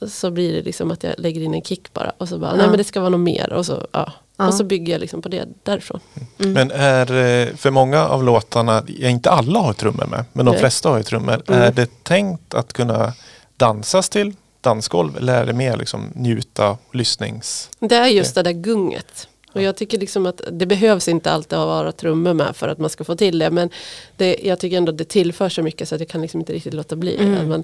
[0.08, 2.12] så blir det liksom att jag lägger in en kick bara.
[2.18, 2.68] Och så bara, nej Ja.
[2.68, 3.54] men det ska vara något mer.
[3.54, 4.14] Och så, ja.
[4.38, 4.48] Ja.
[4.48, 6.00] och så bygger jag liksom på det därifrån.
[6.40, 6.54] Mm.
[6.54, 10.60] Men är eh, för många av låtarna, inte alla har trummor med, men de Nej.
[10.60, 11.42] flesta har ju trummor.
[11.48, 11.62] Mm.
[11.62, 13.14] Är det tänkt att kunna
[13.60, 17.70] dansas till dansgolv eller är det mer liksom njuta lyssnings...
[17.80, 19.28] Det är just det där gunget.
[19.54, 22.78] Och jag tycker liksom att det behövs inte alltid att vara trummor med för att
[22.78, 23.50] man ska få till det.
[23.50, 23.70] Men
[24.18, 26.54] det, jag tycker ändå att det tillför så mycket så att jag kan liksom inte
[26.54, 27.18] riktigt låta bli.
[27.18, 27.42] Mm.
[27.42, 27.64] Att man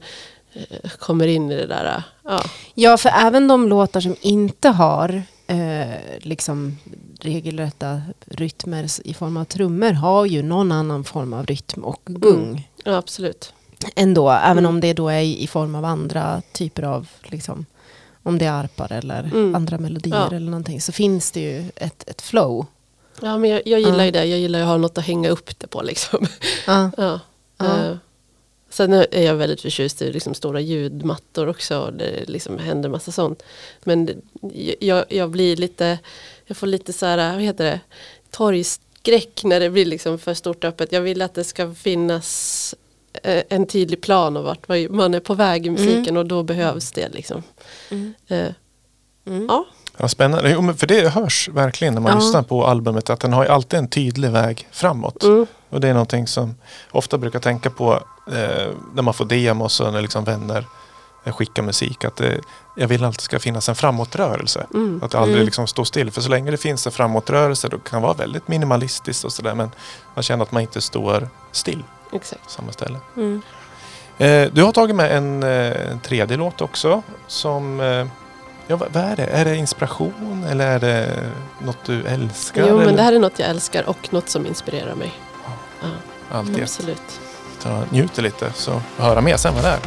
[0.54, 2.04] eh, kommer in i det där.
[2.24, 2.44] Ja.
[2.74, 6.78] Ja, för även de låtar som inte har eh, liksom
[7.20, 12.70] regelrätta rytmer i form av trummor har ju någon annan form av rytm och gung
[12.84, 13.54] ja, absolut.
[13.96, 14.30] Ändå.
[14.30, 14.66] Även Mm.
[14.70, 17.66] om det då är i form av andra typer av, liksom,
[18.24, 19.56] om det är arpar eller Mm.
[19.56, 20.36] andra melodier Ja.
[20.36, 22.66] eller någonting, så finns det ju ett, ett flow.
[23.22, 24.26] Ja, men jag, jag gillar ju det.
[24.26, 25.82] Jag gillar att ha något att hänga upp det på.
[25.82, 26.28] Liksom.
[26.68, 26.92] Ja.
[27.60, 27.96] Eh,
[28.70, 31.80] Sen är jag väldigt förtjust i liksom stora ljudmattor också.
[31.80, 33.44] och Det liksom händer massa sånt.
[33.84, 34.22] Men
[34.80, 36.00] jag, jag blir lite,
[36.46, 37.80] jag får lite så här, vad heter det,
[38.32, 40.92] torgskräck när det blir liksom för stort öppet.
[40.92, 42.76] Jag vill att det ska finnas
[43.24, 47.10] en tydlig plan av vart man är på väg i musiken och då behövs det
[47.10, 47.44] liksom.
[47.92, 48.14] Mm.
[48.28, 48.48] Eh,
[49.28, 49.46] Mm.
[49.50, 49.66] Ja,
[49.98, 50.50] Ja, spännande.
[50.52, 52.18] Jo, men för det hörs verkligen när man Ja.
[52.20, 55.24] lyssnar på albumet att den har ju alltid en tydlig väg framåt.
[55.24, 56.56] mm, Och det är någonting som
[56.92, 57.94] ofta brukar tänka på
[58.28, 60.66] eh, när man får demos och när liksom vänner
[61.24, 62.06] eh, skickar musik.
[62.06, 62.40] Att det,
[62.76, 64.66] jag vill alltid ska finnas en framåtrörelse.
[64.74, 65.46] mm, Att det aldrig Mm.
[65.46, 66.12] liksom står still.
[66.12, 69.56] För så länge det finns en framåtrörelse då kan det vara väldigt minimalistiskt och sådär.
[69.56, 69.72] Men
[70.16, 71.84] man känner att man inte står still
[72.16, 72.50] exakt.
[72.50, 73.00] samma ställe.
[73.18, 73.42] Mm.
[74.18, 77.04] Eh, du har tagit med en, eh, en tredje låt också.
[77.28, 78.08] Som, eh,
[78.68, 79.26] ja, vad, är det?
[79.26, 81.08] Är det inspiration eller är det
[81.60, 82.68] något du älskar?
[82.68, 82.98] Jo, men eller?
[82.98, 85.14] det här är något jag älskar och något som inspirerar mig.
[85.82, 85.88] Ja,
[86.38, 86.64] Alltid.
[86.64, 87.20] absolut.
[87.62, 89.80] Ta, njuter lite så höra mer sen vad det är.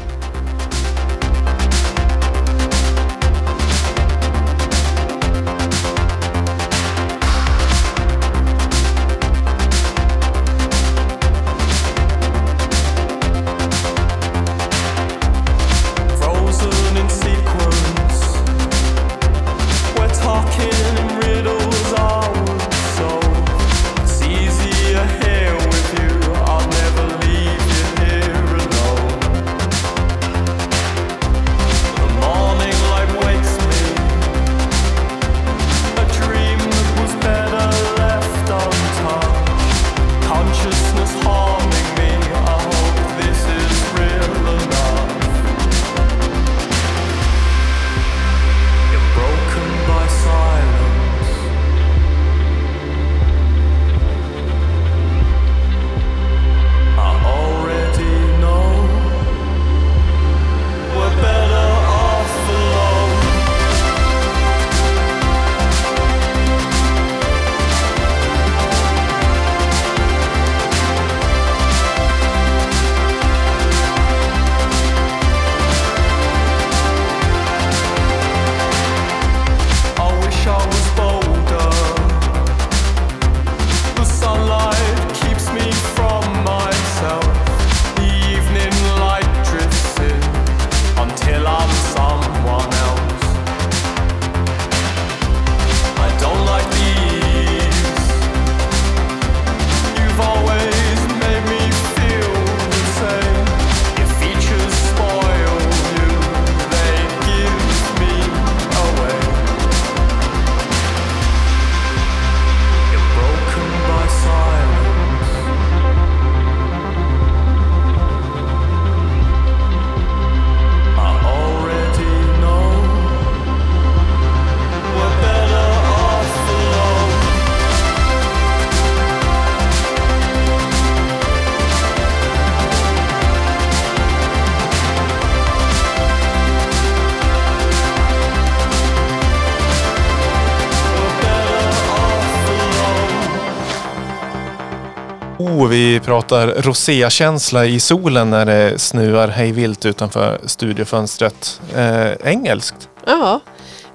[145.79, 151.61] Vi pratar rosékänsla i solen när det snuar hejvilt utanför studiofönstret.
[151.75, 152.89] Eh, engelskt?
[153.07, 153.41] Ja,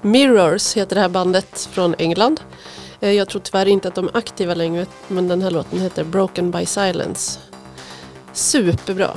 [0.02, 2.40] Mirrors heter det här bandet från England.
[3.00, 6.04] Eh, Jag tror tyvärr inte att de är aktiva längre men den här låten heter
[6.04, 7.38] Broken by Silence.
[8.32, 9.10] Superbra.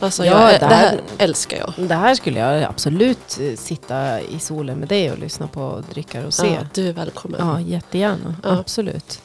[0.00, 1.88] Alltså Ja, jag, det det här- här älskar jag.
[1.88, 5.82] Det här skulle jag absolut eh, sitta i solen med dig och lyssna på och
[5.82, 6.46] dricka rosé.
[6.46, 7.40] Ja, du är välkommen.
[7.48, 8.34] Ja, jättegärna.
[8.42, 8.50] Ja.
[8.58, 9.20] Absolut.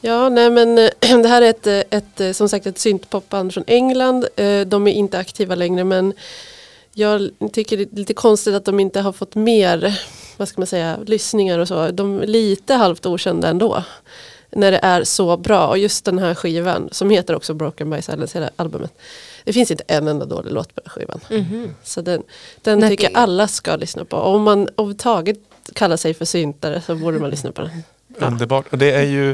[0.00, 0.88] Ja, nej men eh,
[1.22, 4.26] det här är ett, eh, ett, eh, som sagt ett syntpopband från England.
[4.36, 6.12] Eh, De är inte aktiva längre men
[6.92, 10.00] jag tycker det är lite konstigt att de inte har fått mer,
[10.36, 11.90] vad ska man säga, lyssningar och så.
[11.90, 13.82] De är lite halvt okända ändå.
[14.50, 15.66] När det är så bra.
[15.66, 18.92] Och just den här skivan som heter också Broken by Silence, hela albumet.
[19.44, 21.20] Det finns inte en enda dålig låt på den skivan.
[21.84, 22.22] Så den,
[22.62, 24.16] den Nej, tycker det- jag alla ska lyssna på.
[24.16, 25.36] Om man överhuvudtaget
[25.72, 27.70] kallar sig för syntare så borde man lyssna på den.
[28.20, 28.26] Ja.
[28.26, 28.66] Underbart.
[28.72, 29.30] Och det är ju,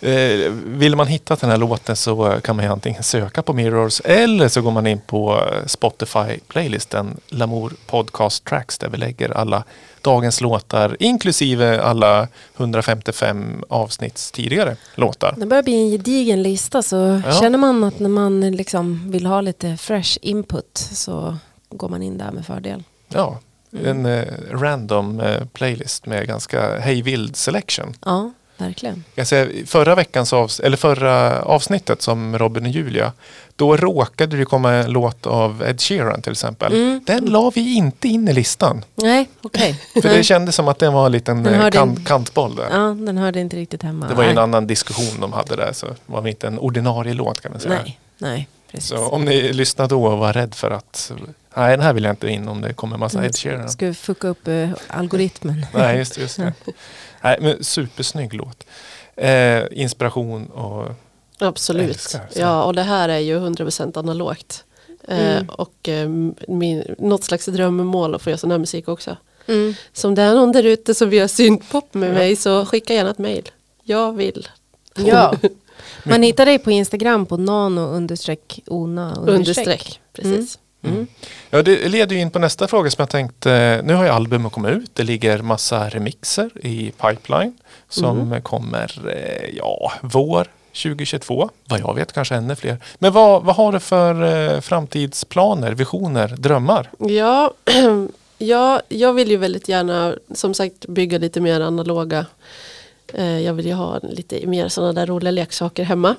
[0.00, 4.00] eh, vill man hitta den här låten så kan man ju antingen söka på Mirrors
[4.04, 9.64] eller så går man in på Spotify-playlisten Lamour Podcast Tracks där vi lägger alla
[10.02, 15.34] dagens låtar inklusive alla 155 avsnitts tidigare låtar.
[15.36, 17.32] Det börjar bli en gedigen lista så Ja.
[17.40, 21.36] känner man att när man liksom vill ha lite fresh input så
[21.70, 22.82] går man in där med fördel.
[23.08, 23.38] Ja,
[23.84, 27.94] en eh, random eh, playlist med ganska hejvild selection.
[28.04, 29.04] Ja, verkligen.
[29.14, 33.12] Jag säger, förra veckans avs- eller förra avsnittet som Robin och Julia,
[33.56, 36.72] då råkade det komma en låt av Ed Sheeran till exempel.
[36.72, 37.00] Mm.
[37.06, 38.84] Den la vi inte in i listan.
[38.94, 39.80] Nej, okej.
[40.02, 42.68] För det kändes som att det var en liten Den eh, in- kantboll där.
[42.70, 44.08] Ja, den hörde inte riktigt hemma.
[44.08, 47.14] Det var ju en annan diskussion de hade där så det var inte en ordinarie
[47.14, 47.74] låt kan man säga.
[47.82, 48.88] Nej, nej, precis.
[48.88, 51.12] Så om ni lyssnar då och var rädd för att
[51.56, 53.00] nej den här vill jag inte in om det kommer Mm.
[53.00, 53.68] massa Ed Sheeran.
[53.70, 55.66] Ska vi fucka upp eh, algoritmen?
[55.74, 56.52] Nej, just, just det.
[57.22, 58.66] Nej, men supersnygg låt.
[59.16, 60.88] Eh, inspiration och
[61.38, 61.90] Absolut.
[61.90, 64.64] Älskar, ja, och det här är ju 100% analogt.
[65.08, 65.36] Mm.
[65.36, 66.08] Eh, och eh,
[66.48, 69.16] min, något slags drömmål att få göra sån här musik också.
[69.46, 69.74] Mm.
[69.92, 72.94] Så om det är någon där ute som vill göra syntpop med mig så skicka
[72.94, 73.48] gärna ett mail.
[73.82, 74.48] Jag vill.
[74.94, 75.34] Ja.
[76.04, 80.00] Man hittar dig på Instagram på nano understreck ona Understreck.
[80.12, 80.32] Precis.
[80.34, 80.46] Mm.
[81.50, 83.80] Ja, det leder ju in på nästa fråga som jag tänkte.
[83.84, 84.90] Nu har ju albumet kommit ut.
[84.94, 87.58] Det ligger massa remixer i pipeline
[87.88, 88.42] som Mm.
[88.42, 91.50] kommer, eh, ja, vår 2022.
[91.68, 92.76] Vad jag vet kanske ännu fler.
[92.98, 94.22] Men vad, vad har du för
[94.54, 96.90] eh, framtidsplaner, visioner, drömmar?
[96.98, 97.52] Ja,
[98.38, 102.26] ja, jag vill ju väldigt gärna som sagt bygga lite mer analoga.
[103.14, 106.16] Eh, jag vill ju ha lite mer sådana där roliga leksaker hemma.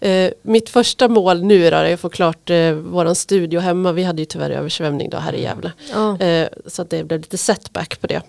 [0.00, 3.92] Eh, mitt första mål nu då är att få klart eh, våran studio hemma.
[3.92, 5.72] Vi hade ju tyvärr översvämning då här i Gävle.
[6.20, 8.22] Eh, så att det blev lite setback på det.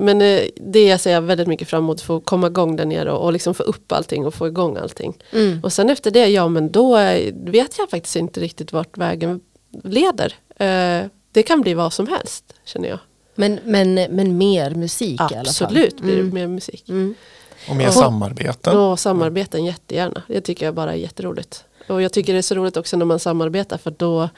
[0.00, 0.18] Men
[0.56, 2.00] det ser jag väldigt mycket fram emot.
[2.00, 5.18] Få komma igång där nere och, och liksom få upp allting och få igång allting.
[5.32, 5.60] Mm.
[5.62, 6.96] Och sen efter det, ja men då
[7.32, 9.40] vet jag faktiskt inte riktigt vart vägen
[9.84, 10.34] leder.
[11.32, 12.98] Det kan bli vad som helst känner jag.
[13.34, 15.38] Men, men, men mer musik i alla fall.
[15.40, 16.34] Absolut blir det Mm.
[16.34, 16.88] mer musik.
[16.88, 17.14] Mm.
[17.68, 17.90] Och mer Ja.
[17.92, 18.78] samarbeten?
[18.78, 20.22] Och samarbeten jättegärna.
[20.28, 21.64] Det tycker jag bara är jätteroligt.
[21.88, 24.28] Och jag tycker det är så roligt också när man samarbetar för då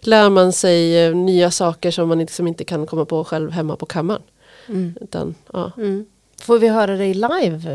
[0.00, 3.76] lär man sig eh, nya saker som man liksom inte kan komma på själv hemma
[3.76, 4.22] på kammaren.
[4.68, 4.94] Mm.
[5.00, 5.72] Utan, ja.
[6.40, 7.72] Får vi höra dig live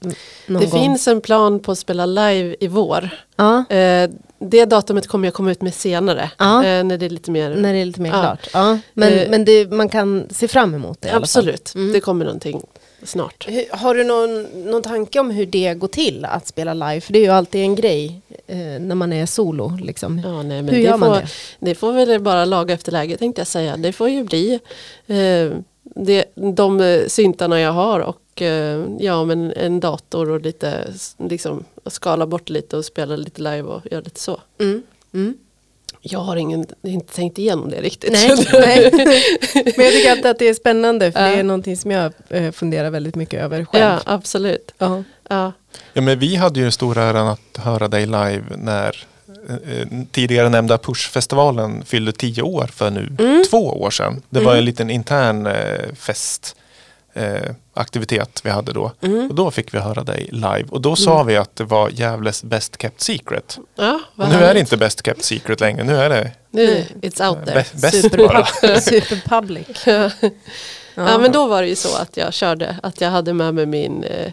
[0.00, 0.10] eh,
[0.46, 0.70] Det gång?
[0.70, 3.08] finns en plan på att spela live i vår.
[3.36, 6.30] Ja, Eh, det datumet kommer jag komma ut med senare.
[6.38, 6.64] Ja.
[6.64, 7.54] Eh, när det är lite mer...
[7.54, 8.36] när det är lite mer Ja.
[8.52, 8.76] klart.
[8.94, 11.10] Men, Eh, men det, man kan se fram emot det.
[11.14, 11.92] Absolut, Mm.
[11.92, 12.62] det kommer någonting
[13.04, 13.46] snart.
[13.48, 17.00] Hur- Har du någon, någon tanke om hur det går till att spela live?
[17.00, 19.78] För det är ju alltid en grej eh, när man är solo.
[19.82, 20.18] Liksom.
[20.24, 21.26] Ja, nej, hur det, gör man får, det?
[21.58, 23.76] det får väl bara laga efter läge tänkte jag säga.
[23.76, 24.60] Det får ju bli
[25.06, 25.56] eh,
[25.94, 30.88] det, de eh, syntarna jag har och eh, ja, men en dator och lite
[31.18, 34.40] liksom, skala bort lite och spela lite live och göra lite så.
[34.60, 34.82] Mm.
[35.14, 35.34] Mm.
[36.04, 38.12] Jag har ingen, inte tänkt igenom det riktigt.
[38.12, 38.90] Nej, nej.
[39.76, 41.26] Men jag tycker alltid att det är spännande för Ja.
[41.26, 43.84] det är någonting som jag eh, funderar väldigt mycket över själv.
[43.84, 44.74] ja, absolut.
[44.78, 45.02] Ja.
[45.28, 45.52] Ja.
[45.92, 49.06] Ja, men vi hade ju stora äran att höra dig live när
[50.12, 53.44] tidigare nämnda Pushfestivalen fyllde tio år för nu Mm.
[53.50, 54.22] två år sedan.
[54.30, 56.56] Det var en liten intern eh, fest
[57.14, 58.92] eh, aktivitet vi hade då.
[59.02, 59.28] Mm.
[59.28, 60.64] Och då fick vi höra dig live.
[60.70, 63.58] Och då sa vi att det var Gävles best kept secret.
[63.76, 65.84] Ja, nu är det inte best kept secret längre.
[65.84, 67.60] Nu är det Nu, it's out there.
[67.60, 68.46] bä- bäst Super, bara.
[68.80, 69.66] superpublic.
[69.86, 70.10] Ja.
[70.94, 71.18] Ja.
[71.18, 74.04] men då var det ju så att jag körde, att jag hade med mig min
[74.04, 74.32] eh,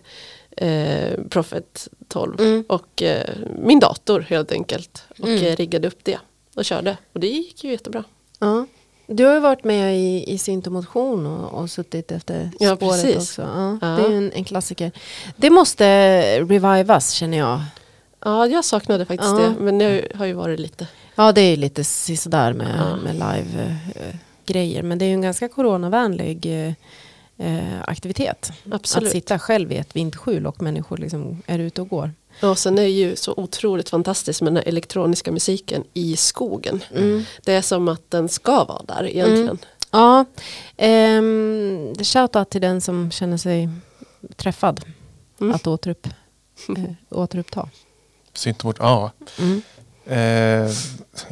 [0.68, 2.64] eh, Prophet 12 Mm.
[2.70, 3.30] och eh,
[3.64, 5.03] min dator helt enkelt.
[5.20, 5.45] Och Mm.
[5.45, 6.18] eh, riggade upp det
[6.55, 6.97] och körde.
[7.14, 8.03] Och det gick ju jättebra.
[8.39, 8.66] Ja.
[9.07, 10.74] Du har ju varit med i, i synt och
[11.45, 13.16] och, suttit efter Ja, spåret precis.
[13.18, 13.41] också.
[13.41, 13.88] Ja, Ja.
[13.88, 14.91] Det är en, en klassiker.
[15.36, 15.86] Det måste
[16.39, 17.62] revivas känner jag.
[18.26, 19.53] Ja, jag saknade faktiskt det.
[19.60, 20.88] Men det har ju varit lite.
[21.16, 24.84] Ja, det är lite sådär med, med live-grejer.
[24.84, 26.45] Men det är ju en ganska coronavänlig
[27.40, 28.52] eh, aktivitet.
[28.72, 29.08] Absolut.
[29.08, 32.12] Att sitta själv i ett vinterskjul och människor liksom är ute och går.
[32.42, 36.84] Och sen är det ju så otroligt fantastiskt med den elektroniska musiken i skogen.
[36.96, 37.24] Mm.
[37.44, 39.58] Det är som att den ska vara där egentligen.
[39.92, 40.26] Ja,
[40.78, 43.70] ehm, shoutout till den som känner sig
[44.36, 44.82] träffad
[45.42, 45.56] Mm.
[45.56, 46.08] att återupp,
[46.78, 47.70] eh, återuppta.
[48.34, 49.12] Syntemort, ja.
[49.40, 49.62] Mm.
[50.06, 50.72] Eh,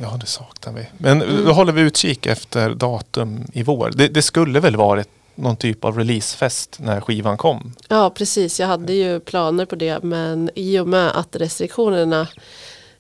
[0.02, 0.86] ja, det saknar vi.
[0.98, 3.92] Men då håller vi utkik efter datum i vår.
[3.96, 7.74] Det, det skulle väl varit någon typ av releasefest när skivan kom.
[7.88, 8.60] Ja, precis.
[8.60, 10.04] Jag hade ju planer på det.
[10.04, 12.28] Men i och med att restriktionerna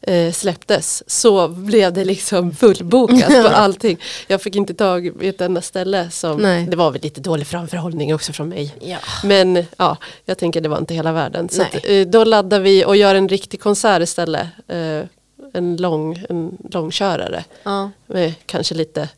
[0.01, 3.97] eh, släpptes så blev det liksom fullbokat på allting.
[4.27, 6.09] Jag fick inte tag i ett enda ställe.
[6.09, 6.65] Som, Nej.
[6.65, 8.75] det var väl lite dålig framförhållning också från mig.
[8.81, 8.97] Ja.
[9.23, 11.49] Men ja, jag tänker det var inte hela världen.
[11.49, 14.47] Så att, eh, då laddar vi och gör en riktig konsert istället.
[14.67, 15.01] Eh,
[15.53, 17.91] en, lång, en långkörare Ja.
[18.07, 19.09] med kanske lite,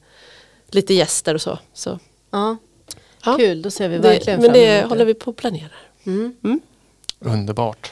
[0.71, 1.59] lite gäster och så.
[1.73, 1.99] så
[2.31, 2.57] Ja.
[3.25, 3.37] Ja.
[3.37, 5.69] Kul, då ser vi det, verkligen men fram det emot håller vi på att planera.
[6.05, 6.33] Mm.
[7.19, 7.91] Underbart.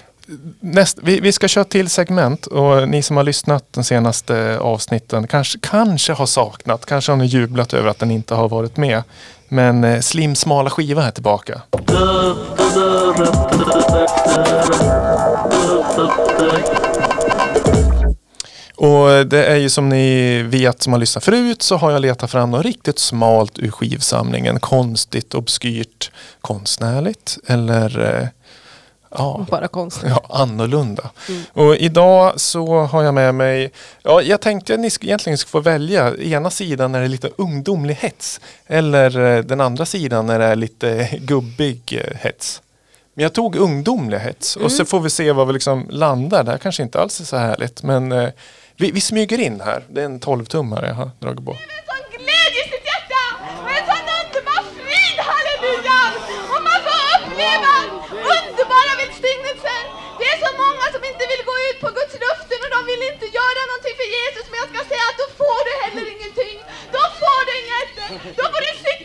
[0.59, 5.27] Näst, vi, vi ska köra till segment och ni som har lyssnat de senaste avsnitten
[5.27, 9.03] kanske, kanske har saknat, kanske har ni jublat över att den inte har varit med.
[9.49, 11.61] Men eh, Slim smala skiva är tillbaka.
[18.77, 22.31] Och det är ju som ni vet som har lyssnat förut så har jag letat
[22.31, 24.59] fram något riktigt smalt ur skivsamlingen.
[24.59, 26.11] Konstigt, obskyrt,
[26.41, 28.27] konstnärligt eller eh,
[29.11, 30.09] ja, Bara konstigt.
[30.09, 31.09] Ja, annorlunda.
[31.53, 33.71] Och idag så har jag med mig,
[34.03, 36.15] ja, jag tänkte att ni egentligen skulle få välja.
[36.17, 38.41] Ena sidan när det är lite ungdomlig hets.
[38.67, 42.61] Eller eh, den andra sidan när det är lite gubbig eh, hets.
[43.13, 46.43] Men jag tog ungdomlig hets och så får vi se var vi liksom landar.
[46.43, 47.83] Det här kanske inte alls är så härligt.
[47.83, 48.31] Men
[48.79, 49.79] vi, vi smyger in här.
[49.93, 51.53] Det är en 12-tummare jag har dragit på.
[51.89, 53.23] sån glädje i sitt hjärta,
[53.89, 55.99] sån underbar frid, halleluja!
[56.53, 57.73] Och man får uppleva
[58.37, 59.81] underbara välsignelser.
[60.19, 63.03] Det är så många som inte vill gå ut på Guds luften och de vill
[63.11, 66.57] inte göra någonting för Jesus, men jag ska säga att då får du heller ingenting.
[66.95, 67.91] Då får du inget.
[68.39, 68.96] Då får du sitta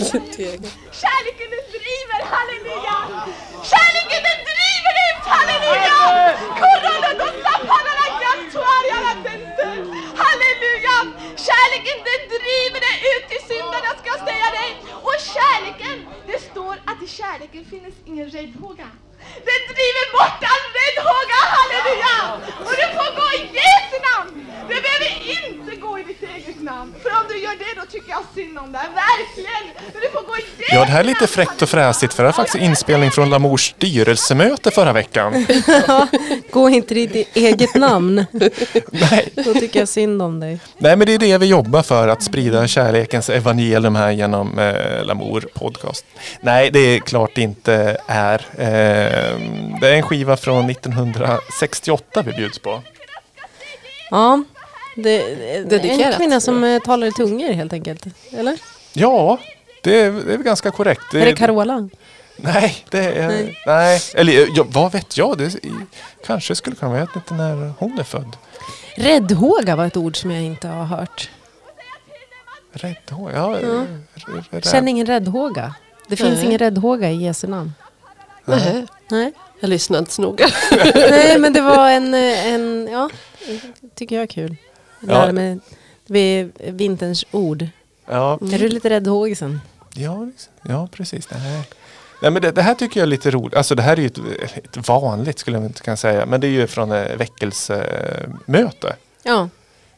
[0.00, 2.98] Kärleken den driver, halleluja!
[3.70, 5.98] Kärleken den driver ut, halleluja!
[6.60, 9.12] Korona de sapparna grattuariana.
[10.22, 10.96] Halleluja!
[11.46, 14.70] Kärleken den driver dig ut till syndarna, ska jag säga dig.
[15.08, 15.96] Och kärleken,
[16.26, 18.88] det står att i kärleken finns ingen räddhåga.
[19.48, 22.16] Den driver bort all räddhåga, halleluja!
[22.66, 24.46] Och du får gå i Jesu namn.
[24.68, 26.94] Du behöver inte gå i ditt eget namn.
[27.02, 29.64] För om du gör det då tycker jag synd om dig, verkligen.
[29.92, 32.22] Men du får gå i Jesu Ja, det här är lite fräckt och fräsigt för
[32.22, 35.46] det här är faktiskt inspelning från Lamours styrelsemöte förra veckan.
[36.50, 38.24] Gå inte i ditt eget namn.
[38.90, 39.28] Nej.
[39.34, 40.58] Då tycker jag synd om dig.
[40.78, 45.04] Nej, men det är det vi jobbar för, att sprida kärlekens evangelium här genom eh,
[45.04, 46.04] Lamour podcast.
[46.40, 48.46] Nej, det är klart det inte är.
[48.56, 49.38] Eh,
[49.80, 52.82] det är en skiva från 1968 vi bjuds på.
[54.10, 54.44] Ja,
[54.96, 55.20] det
[55.72, 58.06] är en kvinna som eh, talar i tungor helt enkelt.
[58.32, 58.58] Eller?
[58.92, 59.38] Ja,
[59.82, 61.14] det är, det är väl ganska korrekt.
[61.14, 61.88] Är det Carola?
[62.36, 63.28] Nej, det är...
[63.28, 63.58] Nej.
[63.66, 64.00] Nej.
[64.14, 65.38] Eller ja, vad vet jag?
[65.38, 65.52] Det är,
[66.26, 68.36] kanske skulle kunna vara, jag vet inte när hon är född.
[68.94, 71.30] Räddhåga var ett ord som jag inte har hört.
[72.72, 73.32] Räddhåga?
[73.34, 73.86] Ja, r-
[74.50, 75.74] rädd- Känner ingen räddhåga.
[76.08, 76.44] Det finns Nej.
[76.46, 77.72] ingen räddhåga i Jesu namn.
[78.44, 78.86] Nej.
[79.10, 79.32] Nej.
[79.60, 80.46] Jag lyssnade inte så noga.
[80.94, 83.10] Nej, men det var en, eh, en ja,
[83.94, 84.56] tycker jag är kul.
[85.00, 85.58] Lära Ja.
[86.06, 87.66] mig vinterns ord.
[88.06, 89.60] Ja, Är du lite räddhågisen?
[89.94, 90.52] ja, liksom.
[90.62, 91.28] ja precis.
[91.30, 91.62] Nej.
[92.22, 93.54] Nej, men det, det här tycker jag är lite roligt.
[93.54, 94.18] Alltså det här är ju ett,
[94.76, 96.26] ett vanligt skulle jag inte kunna säga.
[96.26, 98.96] Men det är ju från eh, väckelsemöte.
[99.22, 99.48] Ja.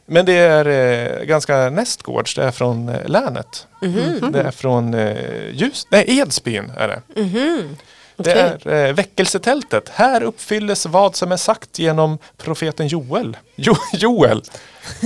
[0.05, 2.35] Men det är eh, ganska nästgårds.
[2.35, 3.67] Det är från eh, länet.
[3.81, 4.31] Mhm.
[4.31, 7.01] Det är från eh, Ljus, nej, Edsbyn är det.
[8.17, 8.23] Mhm.
[8.23, 8.31] Det
[8.69, 9.89] är eh, väckelsetältet.
[9.89, 13.37] Här uppfylles vad som är sagt genom profeten Joel.
[13.55, 14.43] Jo, Joel.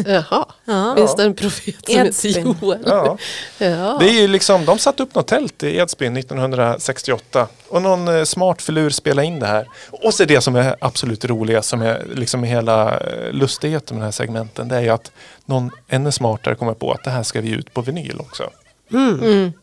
[0.05, 0.93] Jaha, Ja.
[0.97, 2.55] finns det en profet som heter Edsbyn.
[2.62, 2.80] Joel?
[2.86, 3.18] Ja.
[3.58, 3.97] Ja.
[3.99, 8.24] Det är ju liksom, de satte upp något tält i Edsbyn 1968 och någon eh,
[8.24, 9.68] smart filur spelade in det här.
[9.91, 14.05] Och så det som är absolut roligast som är liksom hela eh, lustigheten med den
[14.08, 15.12] här segmenten det är ju att
[15.45, 18.49] någon ännu smartare kommer på att det här ska vi ut på vinyl också.
[18.91, 19.53] Mm.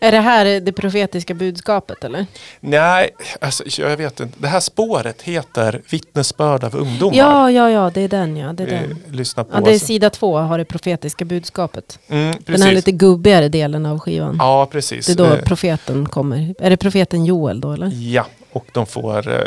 [0.00, 2.26] Är det här det profetiska budskapet eller?
[2.60, 3.10] Nej,
[3.40, 4.38] alltså, jag vet inte.
[4.38, 7.16] Det här spåret heter Vittnesbörd av ungdomar.
[7.18, 8.52] Ja, ja, ja, det är den ja.
[8.52, 9.02] Det är, Eh, den.
[9.16, 9.50] Lyssna på.
[9.56, 9.86] Ja, det är alltså.
[9.86, 11.98] sida två har det profetiska budskapet.
[12.08, 14.36] mm, Den här lite gubbigare delen av skivan.
[14.38, 15.06] Ja, precis.
[15.06, 16.54] Det är då Eh, profeten kommer.
[16.58, 17.90] Är det profeten Joel då eller?
[17.94, 19.40] Ja, och de får eh,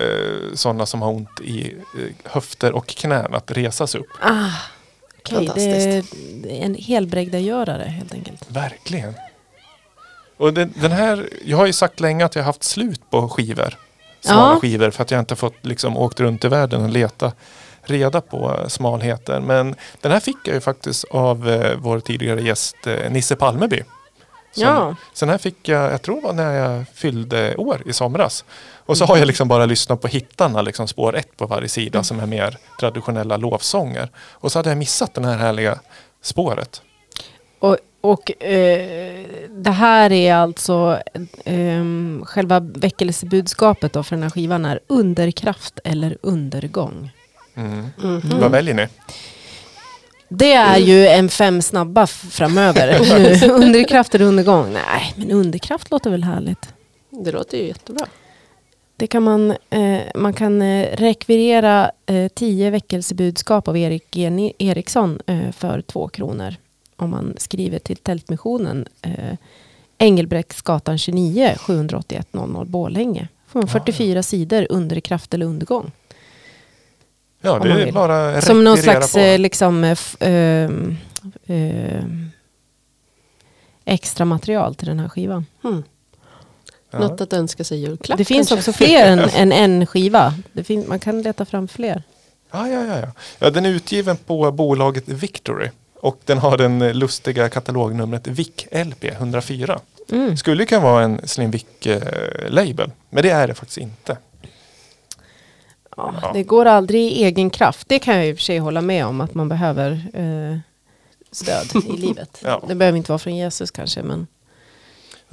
[0.54, 4.08] sådana som har ont i eh, höfter och knän att resas upp.
[4.22, 4.50] Ah,
[5.30, 6.14] Fantastiskt.
[6.44, 8.46] det är en helbrägdagörare helt enkelt.
[8.48, 9.14] Verkligen.
[10.42, 13.30] Och den, den här, jag har ju sagt länge att jag har haft slut på
[13.30, 13.78] skivor.
[14.22, 14.60] Smala Ja.
[14.60, 17.32] skivor för att jag inte fått liksom åkt runt i världen och leta
[17.84, 19.40] reda på eh, smalheter.
[19.40, 23.84] Men den här fick jag ju faktiskt av eh, vår tidigare gäst eh, Nisse Palmeby.
[24.52, 24.96] Som, Ja.
[25.14, 28.46] Så den här fick jag, jag tror var när jag fyllde år i somras.
[28.86, 32.04] Och så har jag liksom bara lyssnat på hittarna, liksom spår ett på varje sida
[32.04, 34.10] som är mer traditionella lovsånger.
[34.18, 35.80] Och så hade jag missat det här härliga
[36.22, 36.82] spåret.
[37.60, 41.00] Och, och eh, det här är alltså
[41.46, 47.12] ehm, själva väckelsebudskapet då för den här skivan är underkraft eller undergång.
[47.56, 47.86] Mm.
[48.04, 48.40] Mhm.
[48.40, 48.88] Vad väljer ni?
[50.30, 53.00] Det är ju en fem snabba framöver.
[53.50, 54.74] underkraft eller undergång?
[54.74, 56.70] Nej, men underkraft låter väl härligt.
[57.10, 58.06] Det låter ju jättebra.
[58.98, 64.30] Det kan man, eh, man kan eh, rekvirera eh, tio väckelsebudskap av Erik G.
[64.30, 66.56] Ni- Eriksson eh, för två kronor.
[67.02, 69.38] Om man skriver till Tältmissionen eh,
[69.98, 73.28] Engelbrektsgatan 29 781 00 Borlänge.
[73.48, 75.92] Får man 44 sidor underkraft eller undergång.
[77.42, 79.20] Ja, det är bara Som någon slags på.
[79.20, 80.98] eh, liksom, eh, ehm,
[83.86, 85.46] extra material till den här skivan.
[85.64, 85.84] Mm.
[86.92, 87.00] Ja.
[87.00, 88.70] Något att önska sig julklapp det finns kanske?
[88.72, 90.34] också fler än, än en skiva.
[90.54, 92.04] Det fin- man kan leta fram fler.
[92.52, 93.08] Ja, ja, ja, ja.
[93.40, 95.70] ja, den är utgiven på bolaget Victory.
[96.02, 99.80] Och den har den lustiga katalognumret VIC LP 104.
[100.12, 100.38] Mm.
[100.38, 102.92] Skulle kunna vara en Slim Vic-label.
[103.10, 104.18] Men det är det faktiskt inte.
[105.98, 106.32] Ja, Ja.
[106.34, 107.90] Det går aldrig i egen kraft.
[107.90, 110.58] Det kan jag i och för sig hålla med om att man behöver eh,
[111.32, 112.42] stöd i livet.
[112.44, 112.64] Ja.
[112.68, 114.28] Det behöver inte vara från Jesus kanske men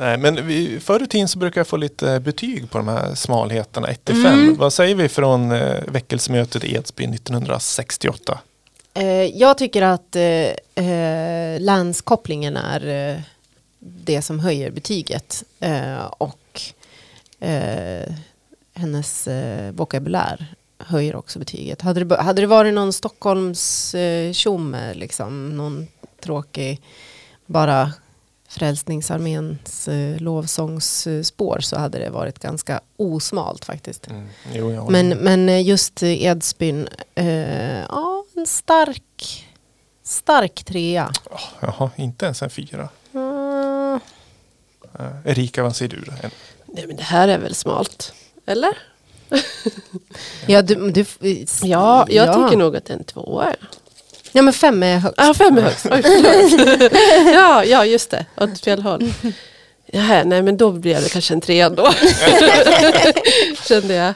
[0.01, 3.15] Nej, men vi, förr i tiden så brukar jag få lite betyg på de här
[3.15, 4.27] smalheterna 1 till 5.
[4.27, 4.57] Mm.
[4.57, 8.39] Vad säger vi från eh, väckelsemötet i Edsbyn 1968?
[8.99, 13.21] Eh, Jag tycker att eh, eh, länskopplingen är eh,
[13.79, 15.45] det som höjer betyget.
[15.61, 16.61] Eh, och
[17.41, 18.15] eh,
[18.75, 20.47] hennes eh, vokabulär
[20.79, 21.83] höjer också betyget.
[21.83, 25.87] Hade det, hade det varit någon Stockholms eh, tjomme, liksom, någon
[26.23, 26.81] tråkig,
[27.47, 27.93] bara
[28.49, 34.07] Frälsningsarméns eh, lovsångsspår så hade det varit ganska osmalt faktiskt.
[34.07, 34.29] Mm.
[34.53, 36.89] Jo, håller Men, men eh, just Edsbyn,
[37.89, 39.47] ja en stark,
[40.05, 41.13] stark trea.
[41.61, 42.89] Jaha, inte ens en fyra.
[43.15, 44.01] Mm,
[44.99, 46.01] Eh, Erika, vad säger du?
[46.01, 46.13] då?
[46.23, 46.31] En,
[46.67, 48.13] Nej, men det här är väl smalt?
[48.47, 48.79] Eller?
[50.47, 51.05] ja, du, du,
[51.63, 52.33] Ja, jag ja.
[52.35, 53.55] tycker nog att det är en tvåa.
[54.33, 55.19] Ja men fem är högst.
[55.19, 55.87] Ja, fem är högst.
[55.91, 56.03] Oj,
[57.35, 58.27] ja, ja, just det.
[58.37, 59.13] Åt fel håll.
[59.87, 61.93] Jaha, nej, men då blir det kanske en trea då.
[63.69, 64.15] Kände jag.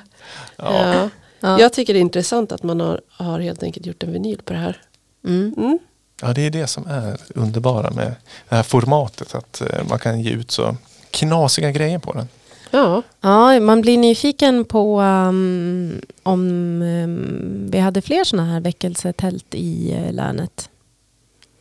[0.56, 0.92] ja.
[0.94, 1.08] Ja.
[1.42, 1.60] Ja.
[1.60, 4.52] Jag tycker det är intressant att man har, har helt enkelt gjort en vinyl på
[4.52, 4.80] det här.
[5.24, 5.54] Mm.
[5.56, 5.78] Mm.
[6.20, 8.14] ja, det är det som är underbara med
[8.48, 9.34] det här formatet.
[9.34, 10.76] Att eh, man kan ge ut så
[11.10, 12.28] knasiga grejer på den.
[12.70, 16.40] Ja, Ja, man blir nyfiken på um, om
[16.82, 20.70] um, vi hade fler sådana här väckelsetält i uh, länet.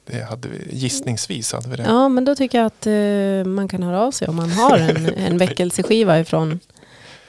[0.05, 1.83] Det hade vi, gissningsvis hade vi det.
[1.83, 4.77] Ja, men då tycker jag att uh, man kan höra av sig om man har
[4.77, 6.59] en, en väckelseskiva ifrån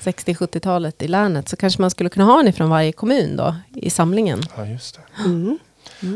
[0.04, 3.90] 60-70-talet i länet så kanske man skulle kunna ha en ifrån varje kommun då i
[3.90, 4.42] samlingen.
[4.56, 5.24] Ja, just det.
[5.24, 5.58] mm.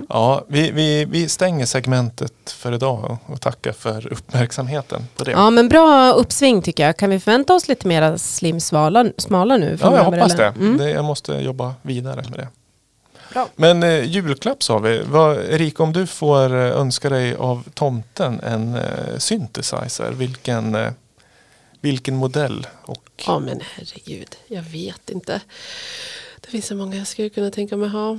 [0.09, 5.30] Ja, vi, vi, vi stänger segmentet för idag och tackar för uppmärksamheten på det.
[5.30, 6.97] Ja, men bra uppsving tycker jag.
[6.97, 9.78] Kan vi förvänta oss lite mera slim svala, smala nu?
[9.80, 10.45] Ja, jag hoppas eller?
[10.45, 10.61] det.
[10.61, 10.78] Mm.
[10.78, 10.91] det.
[10.91, 12.49] Jag måste jobba vidare med det.
[13.32, 13.49] Bra.
[13.57, 15.03] Men eh, julklapp sa vi.
[15.07, 20.91] Vad, Erika, om du får eh, önska dig av tomten en eh, synthesizer, vilken, eh,
[21.80, 22.66] vilken modell?
[22.82, 25.40] Och, ja, men herregud, jag vet inte.
[26.40, 28.10] Det finns så många jag skulle kunna tänka mig ha.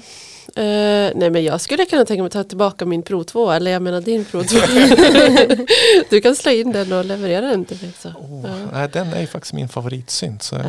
[0.55, 3.81] Eh, nej men jag skulle kunna tänka mig ta tillbaka min Pro 2, eller jag
[3.81, 4.57] menar din Pro 2.
[6.09, 7.91] du kan slå in den och leverera den till mig.
[7.99, 8.09] Så.
[8.09, 8.55] Oh, Ja.
[8.73, 10.43] nej, den är ju faktiskt min favoritsynt.
[10.43, 10.63] Så Ja.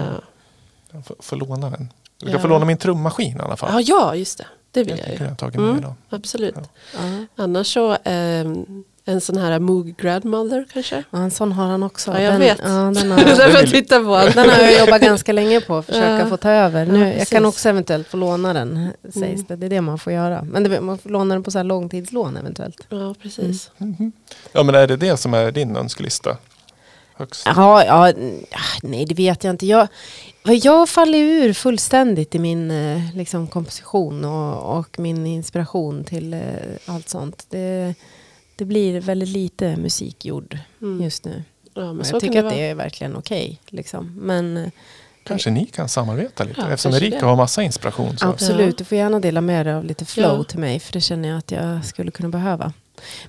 [0.93, 1.93] jag får, får låna den.
[2.19, 2.39] Du kan Ja.
[2.41, 3.71] få låna min trummaskin i alla fall.
[3.73, 4.47] Ja, ja, just det.
[4.71, 5.53] Det vill jag kunde ju.
[5.53, 5.85] jag Mm.
[6.11, 6.55] Absolut.
[6.95, 7.01] Ja.
[7.37, 11.05] Annars så ehm, en sån här Moog Grandmother kanske.
[11.11, 12.11] Ja, en sån har han också.
[12.13, 12.59] Ja, jag den, vet.
[12.63, 13.19] Ja, den, har,
[13.61, 14.35] jag tittar på allt.
[14.35, 16.27] den har jag jobbat ganska länge på att försöka Ja.
[16.27, 16.87] få ta över.
[16.87, 17.31] Ja, Nu, jag precis.
[17.31, 19.45] kan också eventuellt få låna den, sägs Mm.
[19.49, 19.57] det.
[19.57, 20.43] Det är det man får göra.
[20.43, 22.87] Men det, man får låna den på så här långtidslån eventuellt.
[22.89, 23.71] Ja, precis.
[23.79, 24.13] Mhm.
[24.53, 26.37] Ja men är det det som är din önskelista?
[27.17, 27.43] Högst?
[27.47, 29.67] Ja, n- ah, nej det vet jag inte.
[29.67, 29.89] Jag,
[30.45, 36.41] jag faller ur fullständigt i min eh, liksom, komposition och, och min inspiration till eh,
[36.87, 37.47] allt sånt.
[37.51, 37.95] Det,
[38.59, 41.03] det blir väldigt lite musik gjord Mm.
[41.03, 41.43] just nu.
[41.75, 43.61] Ja, men så jag tycker det att det är verkligen okej.
[43.69, 44.13] liksom.
[44.17, 44.71] Men eh,
[45.25, 47.27] Kanske ni kan samarbeta lite Ja, eftersom Erika det.
[47.27, 48.19] har massa inspiration.
[48.19, 48.27] Så.
[48.29, 50.45] absolut, du får gärna dela med dig av lite flow Ja.
[50.45, 50.81] till mig.
[50.81, 52.73] För det känner jag att jag skulle kunna behöva.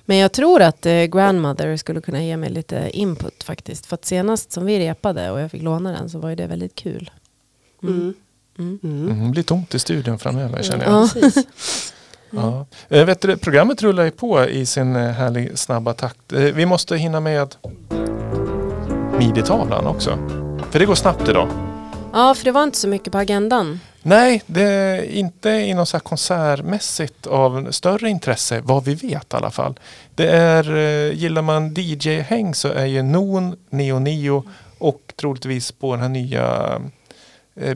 [0.04, 3.86] Men jag tror att eh, Grandmother skulle kunna ge mig lite input faktiskt.
[3.86, 6.46] För att senast som vi repade och jag fick låna den så var ju det
[6.46, 7.10] väldigt kul.
[7.82, 8.14] Mm.
[8.58, 8.78] Mm.
[8.82, 9.08] Mm.
[9.10, 11.08] Mm, det blir tomt i studion framöver känner jag.
[11.22, 11.30] Ja.
[12.30, 12.66] Ja.
[12.88, 16.32] Eh, vet du, programmet rullar ju på i sin eh, härlig snabba takt.
[16.32, 17.54] Eh, vi måste hinna med
[19.18, 20.18] midi-tavlan också.
[20.70, 21.48] För det går snabbt idag.
[22.12, 23.80] Ja, för det var inte så mycket på agendan.
[24.02, 29.32] Nej, det är inte i något så här konsertmässigt av större intresse vad vi vet
[29.32, 29.78] i alla fall.
[30.14, 30.64] Det är,
[31.12, 34.42] gillar man DJ-häng så är ju Non, Neo Nio
[34.78, 36.80] och troligtvis på den här nya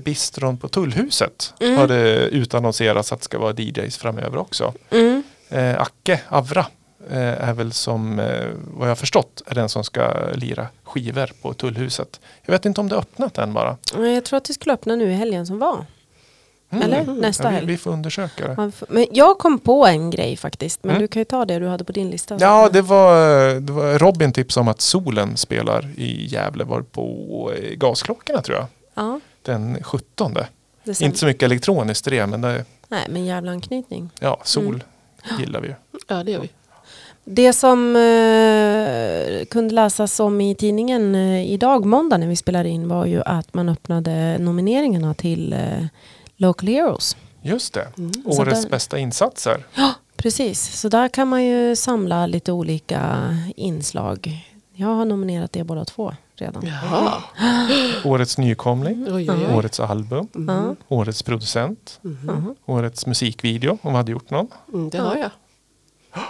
[0.04, 1.76] bistron på Tullhuset Mm.
[1.78, 4.72] har det utannonserats att det ska vara DJs framöver också.
[4.90, 5.22] Mm.
[5.48, 6.66] Eh, Acke Avra
[7.10, 11.54] eh, är väl som eh, vad jag förstått är den som ska lira skivor på
[11.54, 12.20] Tullhuset.
[12.42, 13.76] Jag vet inte om det öppnat än bara.
[13.96, 15.86] Ja, Jag tror att det skulle öppna nu i helgen som var.
[16.70, 16.82] Mm.
[16.92, 17.66] Eller nästa Ja, vi, helg.
[17.66, 18.54] vi får undersöka det.
[18.72, 20.84] Får- Men jag kom på en grej faktiskt.
[20.84, 21.02] Men Mm.
[21.02, 22.36] du kan ju ta det du hade på din lista.
[22.40, 23.14] Ja, det var,
[23.60, 28.58] det var Robin tips om att Solen spelar i Gävle var på eh, Gasklockorna tror
[28.58, 28.66] jag.
[28.94, 30.34] ja Den 17.
[30.34, 31.06] det stämmer.
[31.08, 34.10] Inte så mycket elektroniskt i det men det, Nej, men jävla anknytning.
[34.20, 34.64] ja, sol
[35.30, 35.40] Mm.
[35.40, 35.74] gillar vi ju.
[36.08, 36.50] Ja, det gör vi.
[37.24, 42.88] Det som eh, kunde läsas om i tidningen eh, idag, måndag när vi spelade in,
[42.88, 45.86] var ju att man öppnade nomineringarna till eh,
[46.36, 47.16] Local Heroes.
[47.42, 48.12] Just det, Mm.
[48.24, 49.66] Årets där- bästa insatser.
[50.16, 54.50] Precis, så där kan man ju samla lite olika inslag.
[54.76, 56.62] Jag har nominerat det båda två redan.
[56.66, 57.12] Jaha.
[58.04, 59.54] Årets nykomling, Oj, oj, oj.
[59.56, 60.74] årets album, Ja.
[60.88, 62.54] årets producent, Mhm.
[62.66, 64.46] årets musikvideo om vi hade gjort någon.
[64.72, 65.30] Mm, det har jag.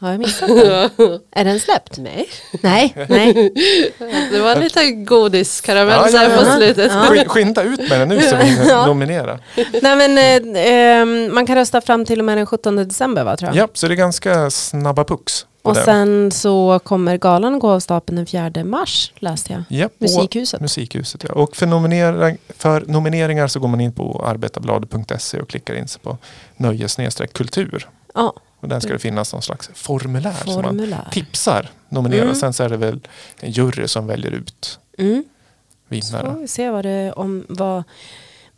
[0.00, 0.90] Har jag missat den?
[1.30, 1.98] Är den släppt?
[1.98, 2.28] Nej,
[2.62, 3.52] Nej, nej.
[4.32, 6.56] det var lite godiskaramell Ja, så här ja, på ja.
[6.56, 6.92] slutet.
[6.92, 7.00] Ja.
[7.04, 9.38] Sk- Skynda ut med den nu så vi hinner nominera.
[9.82, 10.18] nej men,
[10.56, 13.56] eh, eh, man kan rösta fram till och med den 17 december va, tror jag.
[13.56, 15.46] Ja, så det är ganska snabba pucks.
[15.68, 15.84] Och den.
[15.84, 19.62] sen så kommer galan gå av stapeln den 4 mars, läste jag.
[19.68, 20.60] Ja, Musikhuset.
[20.60, 21.34] Musikhuset ja.
[21.34, 26.00] Och för, nominera, för nomineringar så går man in på arbetarbladet.se och klickar in sig
[26.02, 26.18] på
[26.56, 26.88] nöje
[27.32, 27.88] kultur.
[28.14, 31.08] Ja, Och där ska det finnas någon slags formulär, som man formulär.
[31.12, 32.22] tipsar nominerar.
[32.22, 32.34] Mm.
[32.34, 33.00] Sen så är det väl
[33.40, 35.24] en jury som väljer ut Mm.
[35.88, 36.38] Så får vinnare.
[36.40, 37.82] vi se vad, det, om, vad,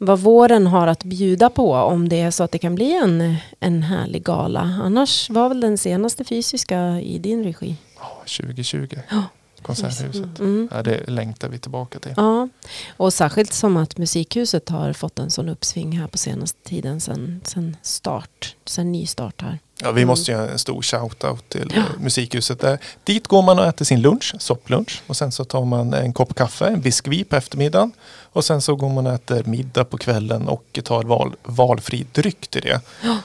[0.03, 1.73] vad våren har att bjuda på.
[1.73, 4.61] Om det är så att det kan bli en, en härlig gala.
[4.83, 7.77] Annars var väl den senaste fysiska i din regi.
[7.99, 9.25] Ja, 2020, Ja,
[9.63, 10.39] Konserthuset.
[10.39, 10.69] Mm.
[10.73, 12.15] Ja, det längtar vi tillbaka till.
[12.17, 12.49] Ja,
[12.97, 17.41] och särskilt som att Musikhuset har fått en sån uppsving här på senaste tiden sen,
[17.45, 19.59] sen start, sen nystart här.
[19.83, 22.61] Ja, vi måste göra en stor shout-out till eh, Musikhuset.
[22.61, 22.79] Där.
[23.05, 25.03] Dit går man och äter sin lunch, sopplunch.
[25.07, 27.93] Och sen så tar man en kopp kaffe, en biskvi på eftermiddagen.
[28.33, 32.49] Och sen så går man och äter middag på kvällen och tar val, valfri dryck
[32.49, 32.81] till det.